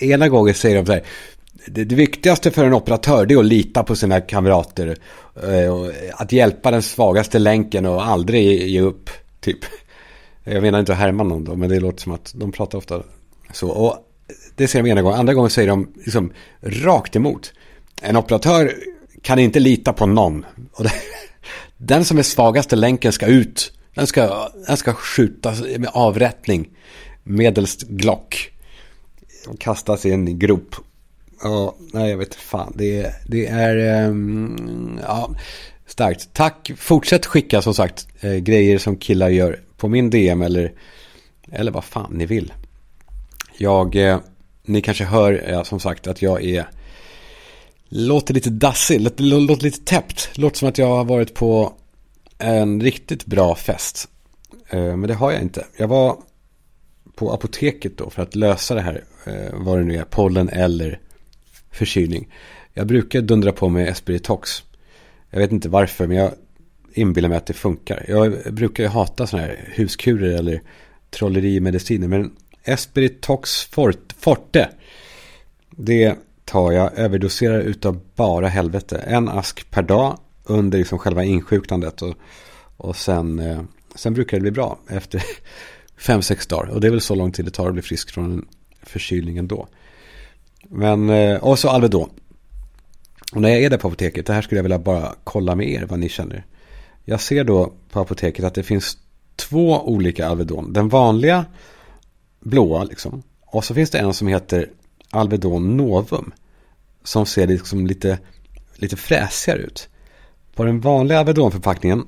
[0.00, 1.02] ena gången säger de så här,
[1.66, 4.96] det, det, viktigaste för en operatör det är att lita på sina kamrater.
[5.42, 9.58] Eh, och att hjälpa den svagaste länken och aldrig ge upp, typ.
[10.44, 13.02] Jag menar inte att härma någon då, men det låter som att de pratar ofta
[13.52, 13.68] så.
[13.68, 13.96] Och
[14.56, 17.52] det säger de ena gången, andra gången säger de liksom rakt emot.
[18.02, 18.74] En operatör
[19.22, 20.46] kan inte lita på någon.
[20.72, 20.92] Och det,
[21.76, 23.72] den som är svagaste länken ska ut.
[23.94, 26.68] Den ska, den ska skjutas med avrättning.
[27.22, 28.52] Medelst Glock.
[29.48, 30.76] Och kastas i en grop.
[31.42, 32.72] Ja, nej jag vet fan.
[32.76, 35.34] Det, det är, um, ja,
[35.86, 36.28] starkt.
[36.32, 36.70] Tack.
[36.76, 40.72] Fortsätt skicka som sagt eh, grejer som killar gör på min DM eller,
[41.52, 42.52] eller vad fan ni vill.
[43.56, 44.18] Jag, eh,
[44.64, 46.66] ni kanske hör ja, som sagt att jag är
[47.88, 50.30] låter lite dassig, låter, låter lite täppt.
[50.34, 51.72] Låter som att jag har varit på
[52.38, 54.08] en riktigt bra fest.
[54.68, 55.66] Eh, men det har jag inte.
[55.76, 56.16] Jag var
[57.14, 59.04] på apoteket då för att lösa det här.
[59.26, 61.00] Eh, vad det nu är, pollen eller
[61.72, 62.28] förkylning.
[62.74, 64.62] Jag brukar dundra på med Espiritox.
[65.30, 66.32] Jag vet inte varför men jag
[66.94, 68.04] inbillar mig att det funkar.
[68.08, 70.62] Jag brukar ju hata sådana här huskurer eller
[71.10, 72.08] trollerimediciner.
[72.08, 73.64] Men Espiritox
[74.18, 74.68] Forte.
[75.70, 78.98] Det tar jag, överdoserar utav bara helvete.
[78.98, 82.02] En ask per dag under liksom själva insjuknandet.
[82.02, 82.14] Och,
[82.76, 83.62] och sen, eh,
[83.94, 85.22] sen brukar det bli bra efter
[85.96, 86.70] fem, sex dagar.
[86.70, 88.46] Och det är väl så lång tid det tar att bli frisk från en
[88.82, 89.68] förkylning ändå.
[90.68, 92.10] Men, eh, och så Alvedon.
[93.32, 95.68] Och när jag är där på apoteket, det här skulle jag vilja bara kolla med
[95.68, 96.46] er vad ni känner.
[97.04, 98.98] Jag ser då på apoteket att det finns
[99.36, 100.72] två olika Alvedon.
[100.72, 101.44] Den vanliga
[102.40, 103.22] blåa liksom.
[103.46, 104.70] Och så finns det en som heter
[105.10, 106.32] Alvedon Novum.
[107.04, 108.18] Som ser liksom lite,
[108.76, 109.88] lite fräsigare ut.
[110.54, 112.04] På den vanliga Alvedonförpackningen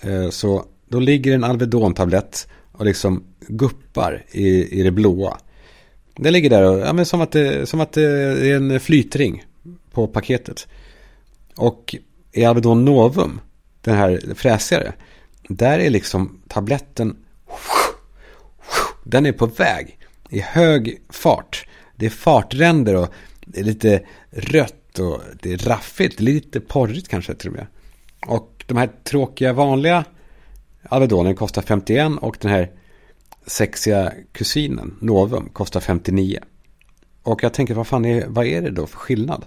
[0.00, 5.38] eh, så då ligger en Alvedon-tablett och liksom guppar i, i det blåa.
[6.16, 9.44] Den ligger där och, ja, men som, att det, som att det är en flytring
[9.92, 10.68] på paketet.
[11.56, 11.94] Och
[12.32, 13.40] i Alvedon Novum,
[13.80, 14.92] den här fräsigare,
[15.48, 17.16] där är liksom tabletten,
[19.04, 19.98] den är på väg
[20.30, 21.66] i hög fart.
[21.96, 23.08] Det är fartränder och
[23.40, 27.66] det är lite rött och det är raffigt, lite porrigt kanske till och med.
[28.26, 30.04] Och de här tråkiga vanliga
[30.88, 32.70] Alvedonen kostar 51 och den här
[33.46, 36.38] sexiga kusinen Novum kostar 59.
[37.22, 39.44] Och jag tänker vad fan är, vad är det då för skillnad?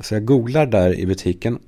[0.00, 1.58] Så jag googlar där i butiken.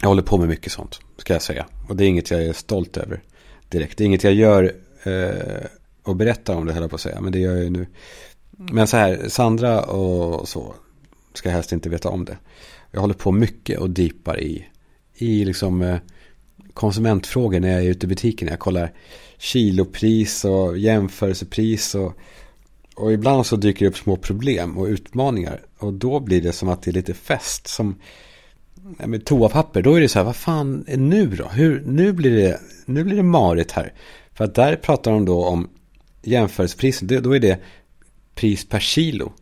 [0.00, 1.66] Jag håller på med mycket sånt, ska jag säga.
[1.88, 3.22] Och det är inget jag är stolt över
[3.68, 3.98] direkt.
[3.98, 5.66] Det är inget jag gör eh,
[6.02, 7.20] och berättar om det, höll jag på att säga.
[7.20, 7.86] Men det gör jag ju nu.
[8.50, 10.74] Men så här, Sandra och så
[11.34, 12.38] ska helst inte veta om det.
[12.90, 14.66] Jag håller på mycket och deepar i,
[15.14, 15.98] i liksom eh,
[16.74, 18.48] konsumentfrågor när jag är ute i butiken.
[18.48, 18.92] Jag kollar
[19.40, 22.12] kilopris och jämförelsepris och,
[22.96, 25.60] och ibland så dyker det upp små problem och utmaningar.
[25.78, 27.66] Och då blir det som att det är lite fest.
[27.68, 28.00] Som
[29.06, 31.44] med toapapper, då är det så här, vad fan är nu då?
[31.44, 33.92] Hur, nu, blir det, nu blir det marigt här.
[34.34, 35.68] För att där pratar de då om
[36.22, 37.60] jämförelsepriset, då är det
[38.34, 39.32] pris per kilo.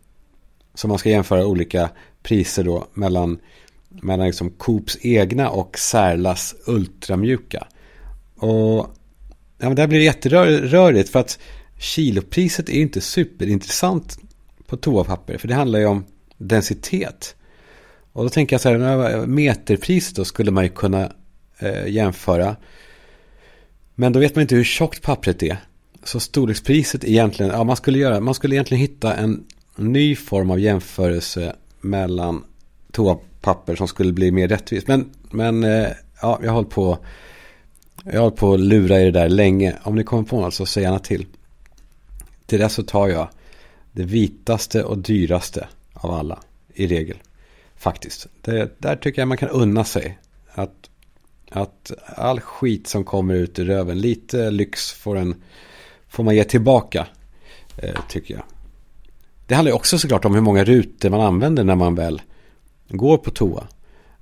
[0.74, 1.90] Så man ska jämföra olika
[2.22, 3.38] priser då mellan,
[3.88, 7.66] mellan liksom Coops egna och Särlas ultramjuka.
[8.36, 8.94] Och
[9.58, 11.38] ja, men där blir det jätterörigt för att
[11.78, 14.18] kilopriset är inte superintressant
[14.66, 15.38] på toapapper.
[15.38, 16.04] För det handlar ju om
[16.36, 17.34] densitet.
[18.12, 21.12] Och då tänker jag så här, meterpriset då skulle man ju kunna
[21.58, 22.56] eh, jämföra.
[23.94, 25.56] Men då vet man inte hur tjockt pappret är.
[26.04, 29.44] Så storlekspriset egentligen, ja man skulle göra, man skulle egentligen hitta en
[29.76, 32.44] ny form av jämförelse mellan
[32.92, 34.88] toapapper som skulle bli mer rättvist.
[34.88, 35.88] Men, men eh,
[36.22, 36.98] ja, jag har hållit på,
[38.12, 39.76] jag har hållit på att lura i det där länge.
[39.82, 41.26] Om ni kommer på något så säg gärna till.
[42.46, 43.28] Till det så tar jag
[43.92, 46.38] det vitaste och dyraste av alla
[46.74, 47.16] i regel.
[47.76, 48.26] Faktiskt.
[48.42, 50.18] Det, där tycker jag man kan unna sig.
[50.52, 50.90] Att,
[51.50, 55.42] att all skit som kommer ut i röven, lite lyx får, en,
[56.08, 57.06] får man ge tillbaka.
[57.76, 58.42] Eh, tycker jag.
[59.46, 62.22] Det handlar ju också såklart om hur många rutor man använder när man väl
[62.88, 63.68] går på toa.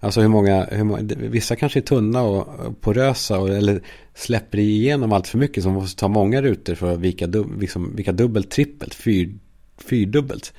[0.00, 3.82] Alltså hur många, hur många vissa kanske är tunna och porösa och, eller
[4.14, 7.61] släpper igenom allt för mycket så man måste ta många rutor för att vika, dub,
[7.61, 9.38] liksom, vika dubbelt, trippelt, fyr,
[9.78, 10.52] fyrdubbelt.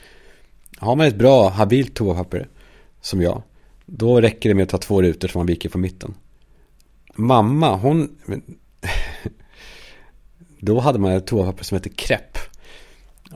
[0.78, 2.48] Har man ett bra, habilt toapapper
[3.02, 3.44] som jag,
[3.86, 6.14] då räcker det med att ta två rutor som man viker på mitten.
[7.16, 8.10] Mamma, hon...
[10.60, 12.38] då hade man ett toapapper som hette krepp.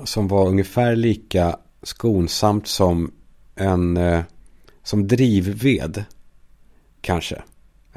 [0.03, 3.11] Som var ungefär lika skonsamt som
[3.55, 3.97] en...
[3.97, 4.21] Eh,
[4.83, 6.03] som drivved.
[7.01, 7.41] Kanske.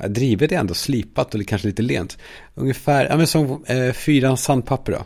[0.09, 2.18] Drivved är ändå slipat och kanske lite lent.
[2.55, 5.05] Ungefär, ja men som eh, fyran sandpapper då.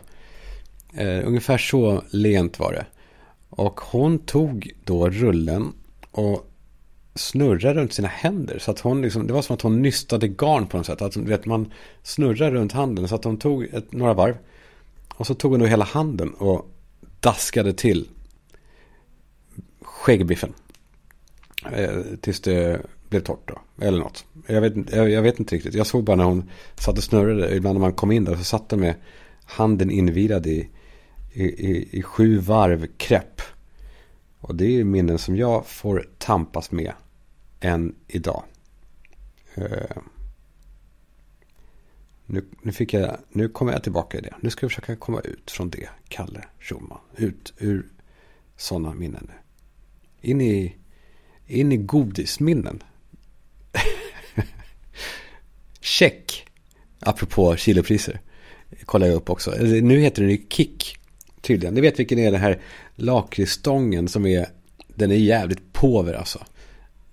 [1.01, 2.85] Eh, ungefär så lent var det.
[3.49, 5.73] Och hon tog då rullen
[6.11, 6.45] och
[7.15, 8.59] snurrade runt sina händer.
[8.59, 11.01] Så att hon liksom, det var som att hon nystade garn på något sätt.
[11.01, 11.71] Att vet, man
[12.03, 13.07] snurrar runt handen.
[13.07, 14.37] Så att hon tog ett, några varv.
[15.15, 16.71] Och så tog hon då hela handen och
[17.19, 18.07] daskade till
[19.81, 20.53] skäggbiffen.
[21.65, 23.85] Eh, tills det blev torrt då.
[23.85, 24.25] Eller något.
[24.47, 25.73] Jag vet, jag, jag, vet inte riktigt.
[25.73, 27.55] Jag såg bara när hon satt och snurrade.
[27.55, 28.95] Ibland när man kom in där så satt hon med
[29.43, 30.69] handen invirad i,
[31.33, 33.41] i, i, i sju varv krepp.
[34.39, 36.93] Och det är minnen som jag får tampas med
[37.59, 38.43] än idag.
[39.57, 40.01] Uh,
[42.25, 44.35] nu, nu, fick jag, nu kommer jag tillbaka i det.
[44.41, 46.99] Nu ska jag försöka komma ut från det, Kalle Schumann.
[47.15, 47.85] Ut ur
[48.57, 49.33] sådana minnen nu.
[50.21, 50.75] In i,
[51.49, 52.83] in i godisminnen.
[55.81, 56.45] Check.
[56.99, 58.19] Apropå kilopriser.
[58.85, 59.51] Kollar jag upp också.
[59.61, 60.97] Nu heter den ju Kick.
[61.41, 61.73] Tydligen.
[61.73, 62.61] Ni vet vilken är den här
[62.95, 64.47] lakritsstången som är.
[64.87, 66.39] Den är jävligt påver alltså.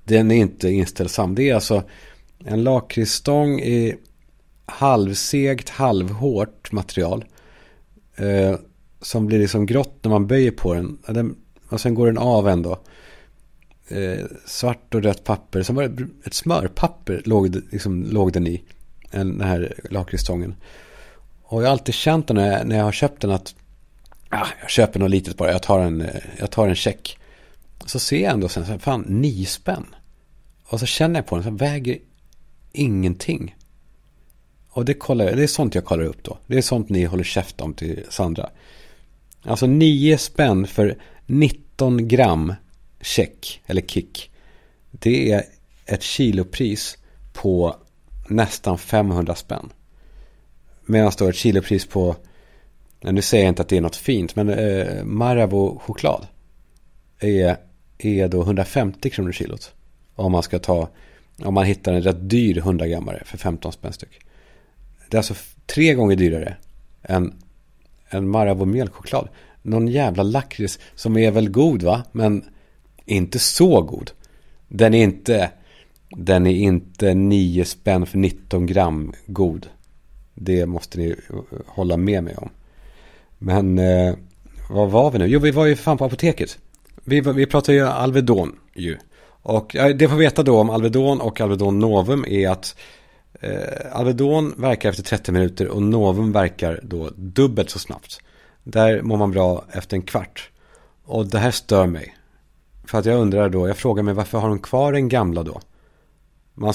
[0.05, 1.35] Den är inte inställsam.
[1.35, 1.83] Det är alltså
[2.45, 3.95] en lakritsstång i
[4.67, 7.25] halvsegt, halvhårt material.
[8.17, 8.57] Eh,
[9.01, 10.99] som blir liksom grått när man böjer på den.
[11.09, 11.37] den
[11.69, 12.79] och sen går den av ändå.
[13.89, 15.63] Eh, svart och rött papper.
[15.63, 18.63] Som var ett smörpapper låg, liksom, låg den i.
[19.11, 20.55] Den här lakritsstången.
[21.43, 23.55] Och jag har alltid känt när jag, när jag har köpt den att
[24.29, 27.19] ah, jag köper något litet bara, jag tar en, eh, jag tar en check.
[27.87, 29.87] Så ser jag ändå sen, fan, nio spänn.
[30.65, 31.99] Och så känner jag på den, så väger
[32.73, 33.57] ingenting.
[34.69, 36.39] Och det, kollar, det är sånt jag kollar upp då.
[36.47, 38.51] Det är sånt ni håller käft om till Sandra.
[39.43, 42.55] Alltså nio spänn för 19 gram
[43.01, 44.31] check eller kick.
[44.91, 45.45] Det är
[45.87, 46.99] ett kilopris
[47.33, 47.77] på
[48.29, 49.73] nästan 500 spänn.
[50.87, 52.17] Medan då ett kilopris på,
[53.01, 56.27] nu säger jag inte att det är något fint, men eh, Marabou choklad
[57.19, 57.57] är,
[57.99, 59.73] är då 150 kronor kilot.
[60.15, 60.89] Om man ska ta,
[61.45, 64.21] om man hittar en rätt dyr 100 grammare för 15 spänn styck.
[65.11, 65.35] Det är alltså
[65.67, 66.57] tre gånger dyrare
[67.03, 67.35] än,
[68.09, 69.29] en Marabou mjölkchoklad.
[69.63, 72.45] Någon jävla lakrits som är väl god va, men
[73.07, 74.11] inte så god.
[74.69, 75.51] Den är inte,
[76.09, 79.67] den är inte 9 spänn för 19 gram god.
[80.35, 81.17] Det måste ni
[81.67, 82.51] hålla med mig om.
[83.39, 84.15] Men eh,
[84.71, 85.27] vad var vi nu?
[85.27, 86.59] Jo, vi var ju fan på apoteket.
[87.05, 88.97] Vi, vi pratar ju Alvedon ju.
[89.43, 92.77] Och eh, det får veta då om Alvedon och Alvedon Novum är att
[93.41, 98.21] eh, Alvedon verkar efter 30 minuter och Novum verkar då dubbelt så snabbt.
[98.65, 100.51] Där mår man bra efter en kvart.
[101.05, 102.16] Och det här stör mig.
[102.89, 105.61] För att jag undrar då, jag frågar mig varför har de kvar den gamla då?
[106.55, 106.73] Man,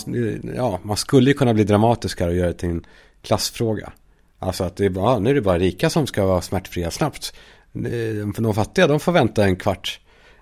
[0.55, 2.86] ja, man skulle ju kunna bli dramatisk här och göra det till en
[3.22, 3.93] klassfråga.
[4.39, 7.34] Alltså att det är bara, nu är det bara rika som ska vara smärtfria snabbt.
[7.74, 9.99] Eh, för de fattiga, de får vänta en kvart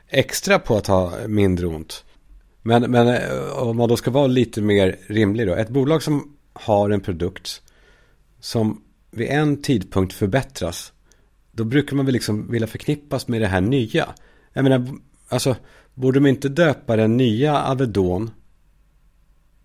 [0.08, 2.06] extra på att ha mindre ont.
[2.62, 5.56] Men, men eh, om man då ska vara lite mer rimlig då.
[5.56, 7.62] Ett bolag som har en produkt
[8.40, 10.94] som vid en tidpunkt förbättras
[11.52, 14.08] då brukar man väl liksom vilja förknippas med det här nya.
[14.54, 14.88] Jag menar,
[15.30, 15.56] alltså,
[15.94, 18.32] borde de inte döpa den nya Alvedon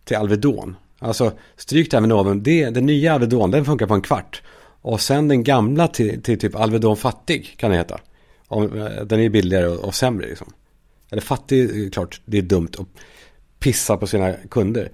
[0.05, 0.77] till Alvedon?
[0.99, 2.43] Alltså, stryk det här med noven.
[2.43, 4.43] Det, den nya Alvedon, den funkar på en kvart.
[4.81, 8.01] Och sen den gamla till, till typ Alvedon fattig kan det heta.
[8.51, 10.53] Eh, den är billigare och, och sämre liksom.
[11.11, 12.87] Eller fattig, eh, klart, det är dumt att
[13.59, 14.93] pissa på sina kunder.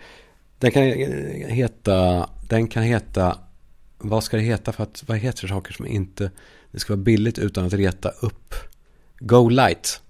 [0.58, 3.38] Den kan eh, heta, den kan heta,
[3.98, 6.30] vad ska det heta för att, vad heter saker som inte,
[6.70, 8.54] det ska vara billigt utan att reta upp.
[9.18, 10.02] Go light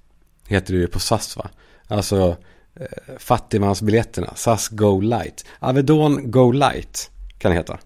[0.51, 1.51] heter det ju på SAS va?
[1.87, 2.37] Alltså
[2.75, 5.45] eh, fattigmansbiljetterna, SAS Go light.
[5.59, 7.79] Avedon Go light kan det heta.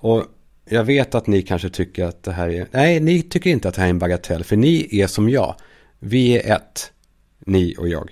[0.00, 0.24] Och
[0.64, 3.74] jag vet att ni kanske tycker att det här är, nej ni tycker inte att
[3.74, 5.54] det här är en bagatell, för ni är som jag.
[5.98, 6.92] Vi är ett,
[7.38, 8.10] ni och jag.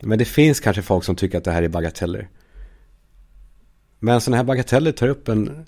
[0.00, 2.28] Men det finns kanske folk som tycker att det här är bagateller.
[3.98, 5.66] Men sådana här bagateller tar upp en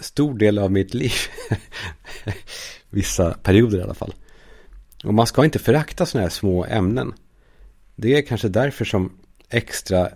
[0.00, 1.12] stor del av mitt liv.
[2.90, 4.14] Vissa perioder i alla fall.
[5.04, 7.14] Och man ska inte förakta sådana här små ämnen.
[7.96, 9.12] Det är kanske därför som
[9.48, 10.10] extra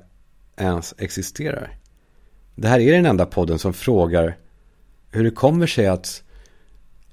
[0.57, 1.77] ens existerar.
[2.55, 4.37] Det här är den enda podden som frågar
[5.11, 6.23] hur det kommer sig att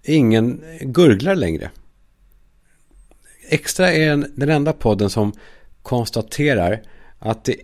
[0.03, 1.71] ingen gurglar längre.
[3.49, 5.33] Extra är den enda podden som
[5.81, 6.81] konstaterar
[7.19, 7.55] att det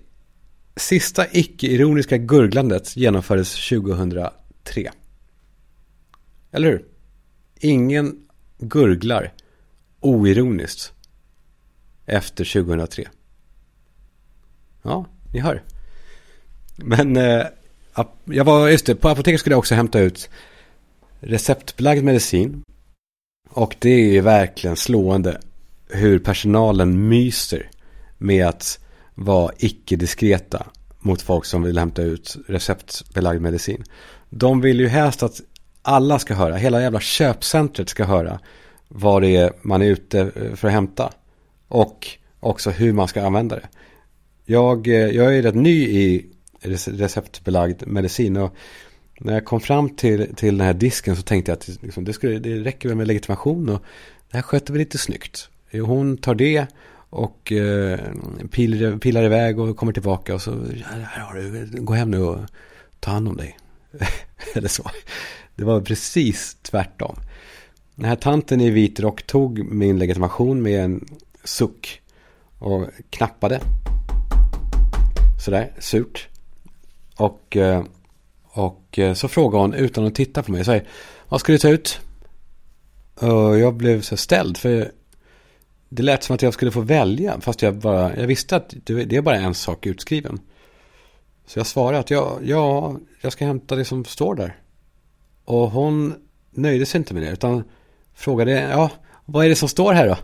[0.75, 4.91] sista icke-ironiska gurglandet genomfördes 2003.
[6.51, 6.85] Eller hur?
[7.59, 8.27] Ingen
[8.57, 9.33] gurglar
[10.05, 10.93] oironiskt
[12.05, 13.07] efter 2003.
[14.81, 15.63] Ja, ni hör.
[16.75, 17.45] Men eh,
[18.25, 20.29] jag var, just det, på apoteket skulle jag också hämta ut
[21.19, 22.63] receptbelagd medicin.
[23.49, 25.41] Och det är ju verkligen slående
[25.89, 27.69] hur personalen myser
[28.17, 28.79] med att
[29.15, 30.65] vara icke-diskreta
[30.99, 33.83] mot folk som vill hämta ut receptbelagd medicin.
[34.29, 35.41] De vill ju helst att
[35.81, 38.39] alla ska höra, hela jävla köpcentret ska höra
[38.95, 41.13] vad det är man är ute eh, för att hämta.
[41.67, 42.07] Och
[42.39, 43.67] också hur man ska använda det.
[44.45, 46.29] Jag, eh, jag är rätt ny i
[46.85, 48.55] receptbelagd medicin och
[49.19, 52.13] när jag kom fram till, till den här disken så tänkte jag att liksom, det,
[52.13, 53.83] skulle, det räcker med legitimation och
[54.31, 55.49] det här sköter vi lite snyggt.
[55.71, 56.67] Hon tar det
[57.09, 57.99] och eh,
[58.51, 60.51] pilar, pilar iväg och kommer tillbaka och så,
[60.85, 62.39] här har du, gå hem nu och
[62.99, 63.57] ta hand om dig.
[64.55, 64.89] Eller så.
[65.55, 67.15] Det var precis tvärtom.
[68.03, 71.05] Den här tanten i vit rock tog min legitimation med en
[71.43, 72.01] suck
[72.59, 73.61] och knappade.
[75.45, 76.27] Sådär, surt.
[77.17, 77.83] Och, eh,
[78.43, 80.65] och eh, så frågade hon utan att titta på mig.
[80.65, 80.87] Så här,
[81.29, 81.99] vad ska du ta ut?
[83.15, 84.57] Och jag blev så ställd.
[84.57, 84.91] För
[85.89, 87.41] det lät som att jag skulle få välja.
[87.41, 90.39] Fast jag, bara, jag visste att det är bara en sak utskriven.
[91.45, 94.57] Så jag svarade att ja, ja, jag ska hämta det som står där.
[95.45, 96.15] Och hon
[96.51, 97.31] nöjde sig inte med det.
[97.31, 97.63] Utan
[98.14, 98.91] frågade, ja,
[99.26, 100.18] vad är det som står här då?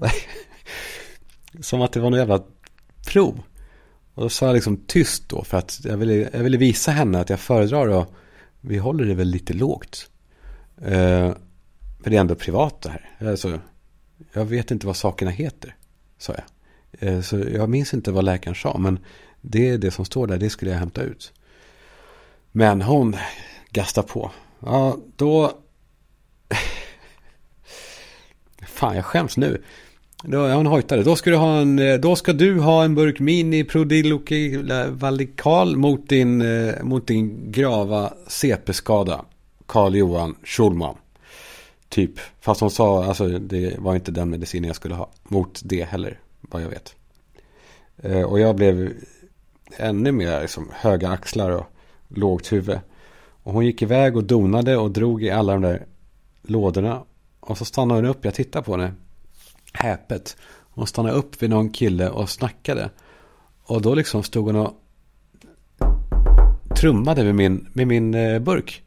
[1.62, 2.42] som att det var något jävla
[3.06, 3.42] prov.
[4.14, 5.44] Och då sa jag liksom tyst då.
[5.44, 8.14] För att jag ville, jag ville visa henne att jag föredrar och
[8.60, 10.10] vi håller det väl lite lågt.
[10.82, 11.32] Eh,
[12.02, 13.28] för det är ändå privat det här.
[13.28, 13.60] Alltså,
[14.32, 15.76] jag vet inte vad sakerna heter,
[16.18, 16.44] sa jag.
[17.08, 18.98] Eh, så jag minns inte vad läkaren sa, men
[19.40, 21.32] det är det som står där, det skulle jag hämta ut.
[22.52, 23.16] Men hon
[23.70, 24.30] gastar på.
[24.60, 25.52] Ja, då...
[28.66, 29.62] Fan, jag skäms nu.
[30.22, 31.02] Då, hon hojtade.
[31.02, 34.86] Då ska, du ha en, eh, då ska du ha en burk mini Prodiloki eh,
[34.86, 39.24] Valikal mot din, eh, mot din grava CP-skada.
[39.66, 40.94] Karl Johan Schulman.
[41.88, 42.10] Typ.
[42.40, 45.10] Fast hon sa, alltså det var inte den medicinen jag skulle ha.
[45.22, 46.94] Mot det heller, vad jag vet.
[48.26, 48.92] Och jag blev
[49.76, 51.66] ännu mer liksom, höga axlar och
[52.08, 52.78] lågt huvud.
[53.42, 55.86] Och hon gick iväg och donade och drog i alla de där
[56.50, 57.02] lådorna.
[57.40, 58.92] Och så stannade hon upp, jag tittade på henne.
[59.72, 60.36] Häpet.
[60.70, 62.90] Hon stannade upp vid någon kille och snackade.
[63.62, 64.74] Och då liksom stod hon och
[66.76, 68.82] trummade med min, med min eh, burk.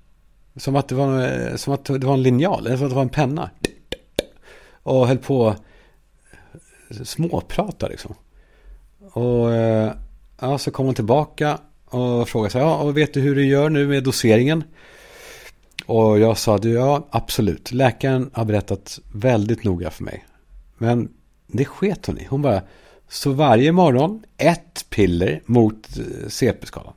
[0.55, 2.95] Som att det var, eh, som att det var en linjal, eller som att det
[2.95, 3.49] var en penna.
[4.83, 5.55] Och höll på
[7.03, 8.15] småprata liksom.
[9.11, 9.91] Och eh,
[10.39, 13.69] ja, så kom hon tillbaka och frågade sig, ja, och vet du hur du gör
[13.69, 14.63] nu med doseringen?
[15.91, 17.71] Och jag sa, att ja, absolut.
[17.71, 20.25] Läkaren har berättat väldigt noga för mig.
[20.77, 21.09] Men
[21.47, 22.25] det sket hon i.
[22.29, 22.61] Hon bara,
[23.09, 26.93] så varje morgon ett piller mot eh, CP-skadan.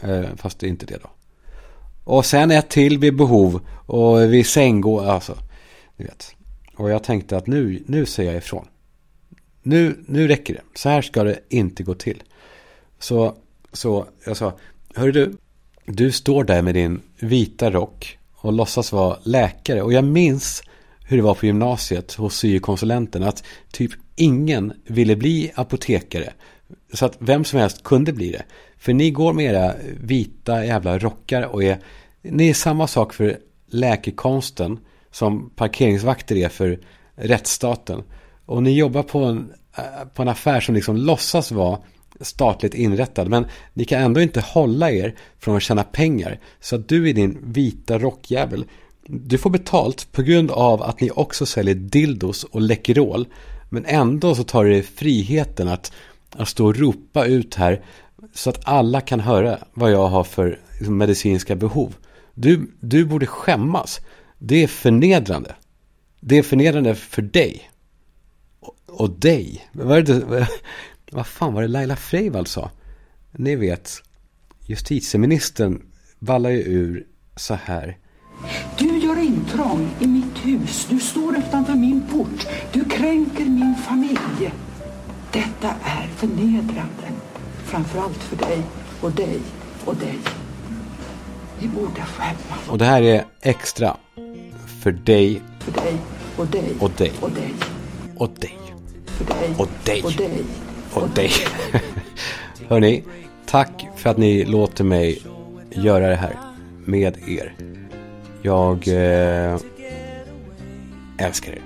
[0.00, 1.10] Eh, fast det är inte det då.
[2.04, 5.38] Och sen ett till vid behov och vid sänggå, alltså.
[5.96, 6.34] Ni vet.
[6.76, 8.66] Och jag tänkte att nu, nu säger jag ifrån.
[9.62, 10.62] Nu, nu räcker det.
[10.74, 12.22] Så här ska det inte gå till.
[12.98, 13.34] Så,
[13.72, 14.52] så jag sa,
[14.94, 15.36] hör du,
[15.84, 19.82] du står där med din vita rock och låtsas vara läkare.
[19.82, 20.62] Och jag minns
[21.04, 23.22] hur det var på gymnasiet hos syokonsulenten.
[23.22, 26.32] Att typ ingen ville bli apotekare.
[26.92, 28.42] Så att vem som helst kunde bli det.
[28.78, 31.78] För ni går med era vita jävla rockar och är...
[32.22, 34.78] Ni är samma sak för läkekonsten
[35.10, 36.80] som parkeringsvakter är för
[37.14, 38.02] rättsstaten.
[38.46, 41.78] Och ni jobbar på en, eh, på en affär som liksom låtsas vara
[42.20, 43.28] statligt inrättad.
[43.28, 46.40] Men ni kan ändå inte hålla er från att tjäna pengar.
[46.60, 48.64] Så att du är din vita rockjävel.
[49.06, 53.26] Du får betalt på grund av att ni också säljer dildos och Läkerol.
[53.68, 55.92] Men ändå så tar du friheten att,
[56.32, 57.84] att stå och ropa ut här.
[58.34, 61.94] Så att alla kan höra vad jag har för liksom, medicinska behov.
[62.34, 64.00] Du, du borde skämmas.
[64.38, 65.54] Det är förnedrande.
[66.20, 67.70] Det är förnedrande för dig.
[68.60, 69.68] Och, och dig.
[69.72, 70.48] Vad, är det,
[71.12, 72.70] vad fan var det Laila Freivalds sa?
[73.32, 74.02] Ni vet,
[74.66, 75.82] justitieministern
[76.18, 77.98] ballar ju ur så här.
[78.78, 80.86] Du gör intrång i mitt hus.
[80.90, 82.46] Du står utanför min port.
[82.72, 84.52] Du kränker min familj.
[85.32, 87.12] Detta är förnedrande.
[87.64, 88.62] Framförallt för dig
[89.00, 89.40] och dig
[89.84, 90.18] och dig.
[91.60, 93.96] Ni borde skämmas Och det här är extra
[94.82, 95.96] för dig för dig
[96.36, 97.54] och dig och dig och dig.
[98.16, 98.58] och dig
[99.06, 100.44] För dig och dig och dig
[100.96, 101.30] och dig.
[102.68, 103.02] Hörni,
[103.46, 105.22] tack för att ni låter mig
[105.70, 106.36] göra det här
[106.84, 107.54] med er.
[108.42, 109.58] Jag eh,
[111.18, 111.62] älskar er.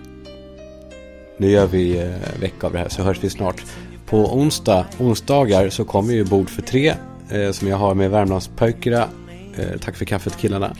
[1.36, 3.64] Nu gör vi eh, vecka av det här så hörs vi snart.
[4.06, 6.94] På onsdag, onsdagar så kommer ju Bord för tre
[7.30, 9.08] eh, som jag har med Värmlandspöjkerna.
[9.56, 10.76] Eh, tack för kaffet killarna.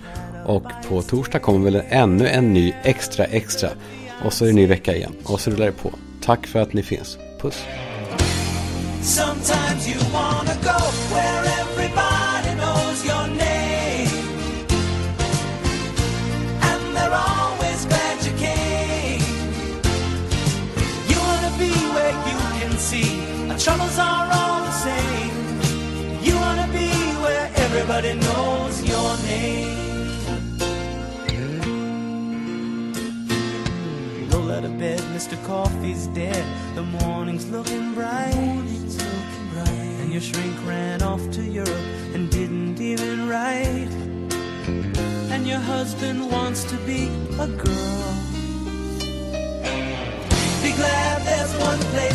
[0.46, 3.70] Och på torsdag kommer väl ännu en ny extra extra.
[4.24, 5.12] Och så är det ny vecka igen.
[5.24, 5.90] Och så rullar det på.
[6.22, 7.18] Tack för att ni finns.
[7.40, 7.64] Puss.
[9.02, 10.78] Sometimes you wanna go
[11.12, 14.08] where everybody knows your name.
[16.48, 19.22] And they're always glad you came.
[21.10, 23.10] You wanna be where you can see
[23.50, 25.34] our troubles are all the same.
[26.22, 26.90] You wanna be
[27.24, 28.59] where everybody knows
[34.80, 35.36] bed, Mr.
[35.44, 36.42] Coffee's dead.
[36.74, 38.34] The morning's looking bright.
[38.34, 39.96] Morning's looking bright.
[40.00, 43.92] And your shrink ran off to Europe and didn't even write.
[45.32, 48.14] And your husband wants to be a girl.
[50.62, 52.09] Be glad there's one place in the world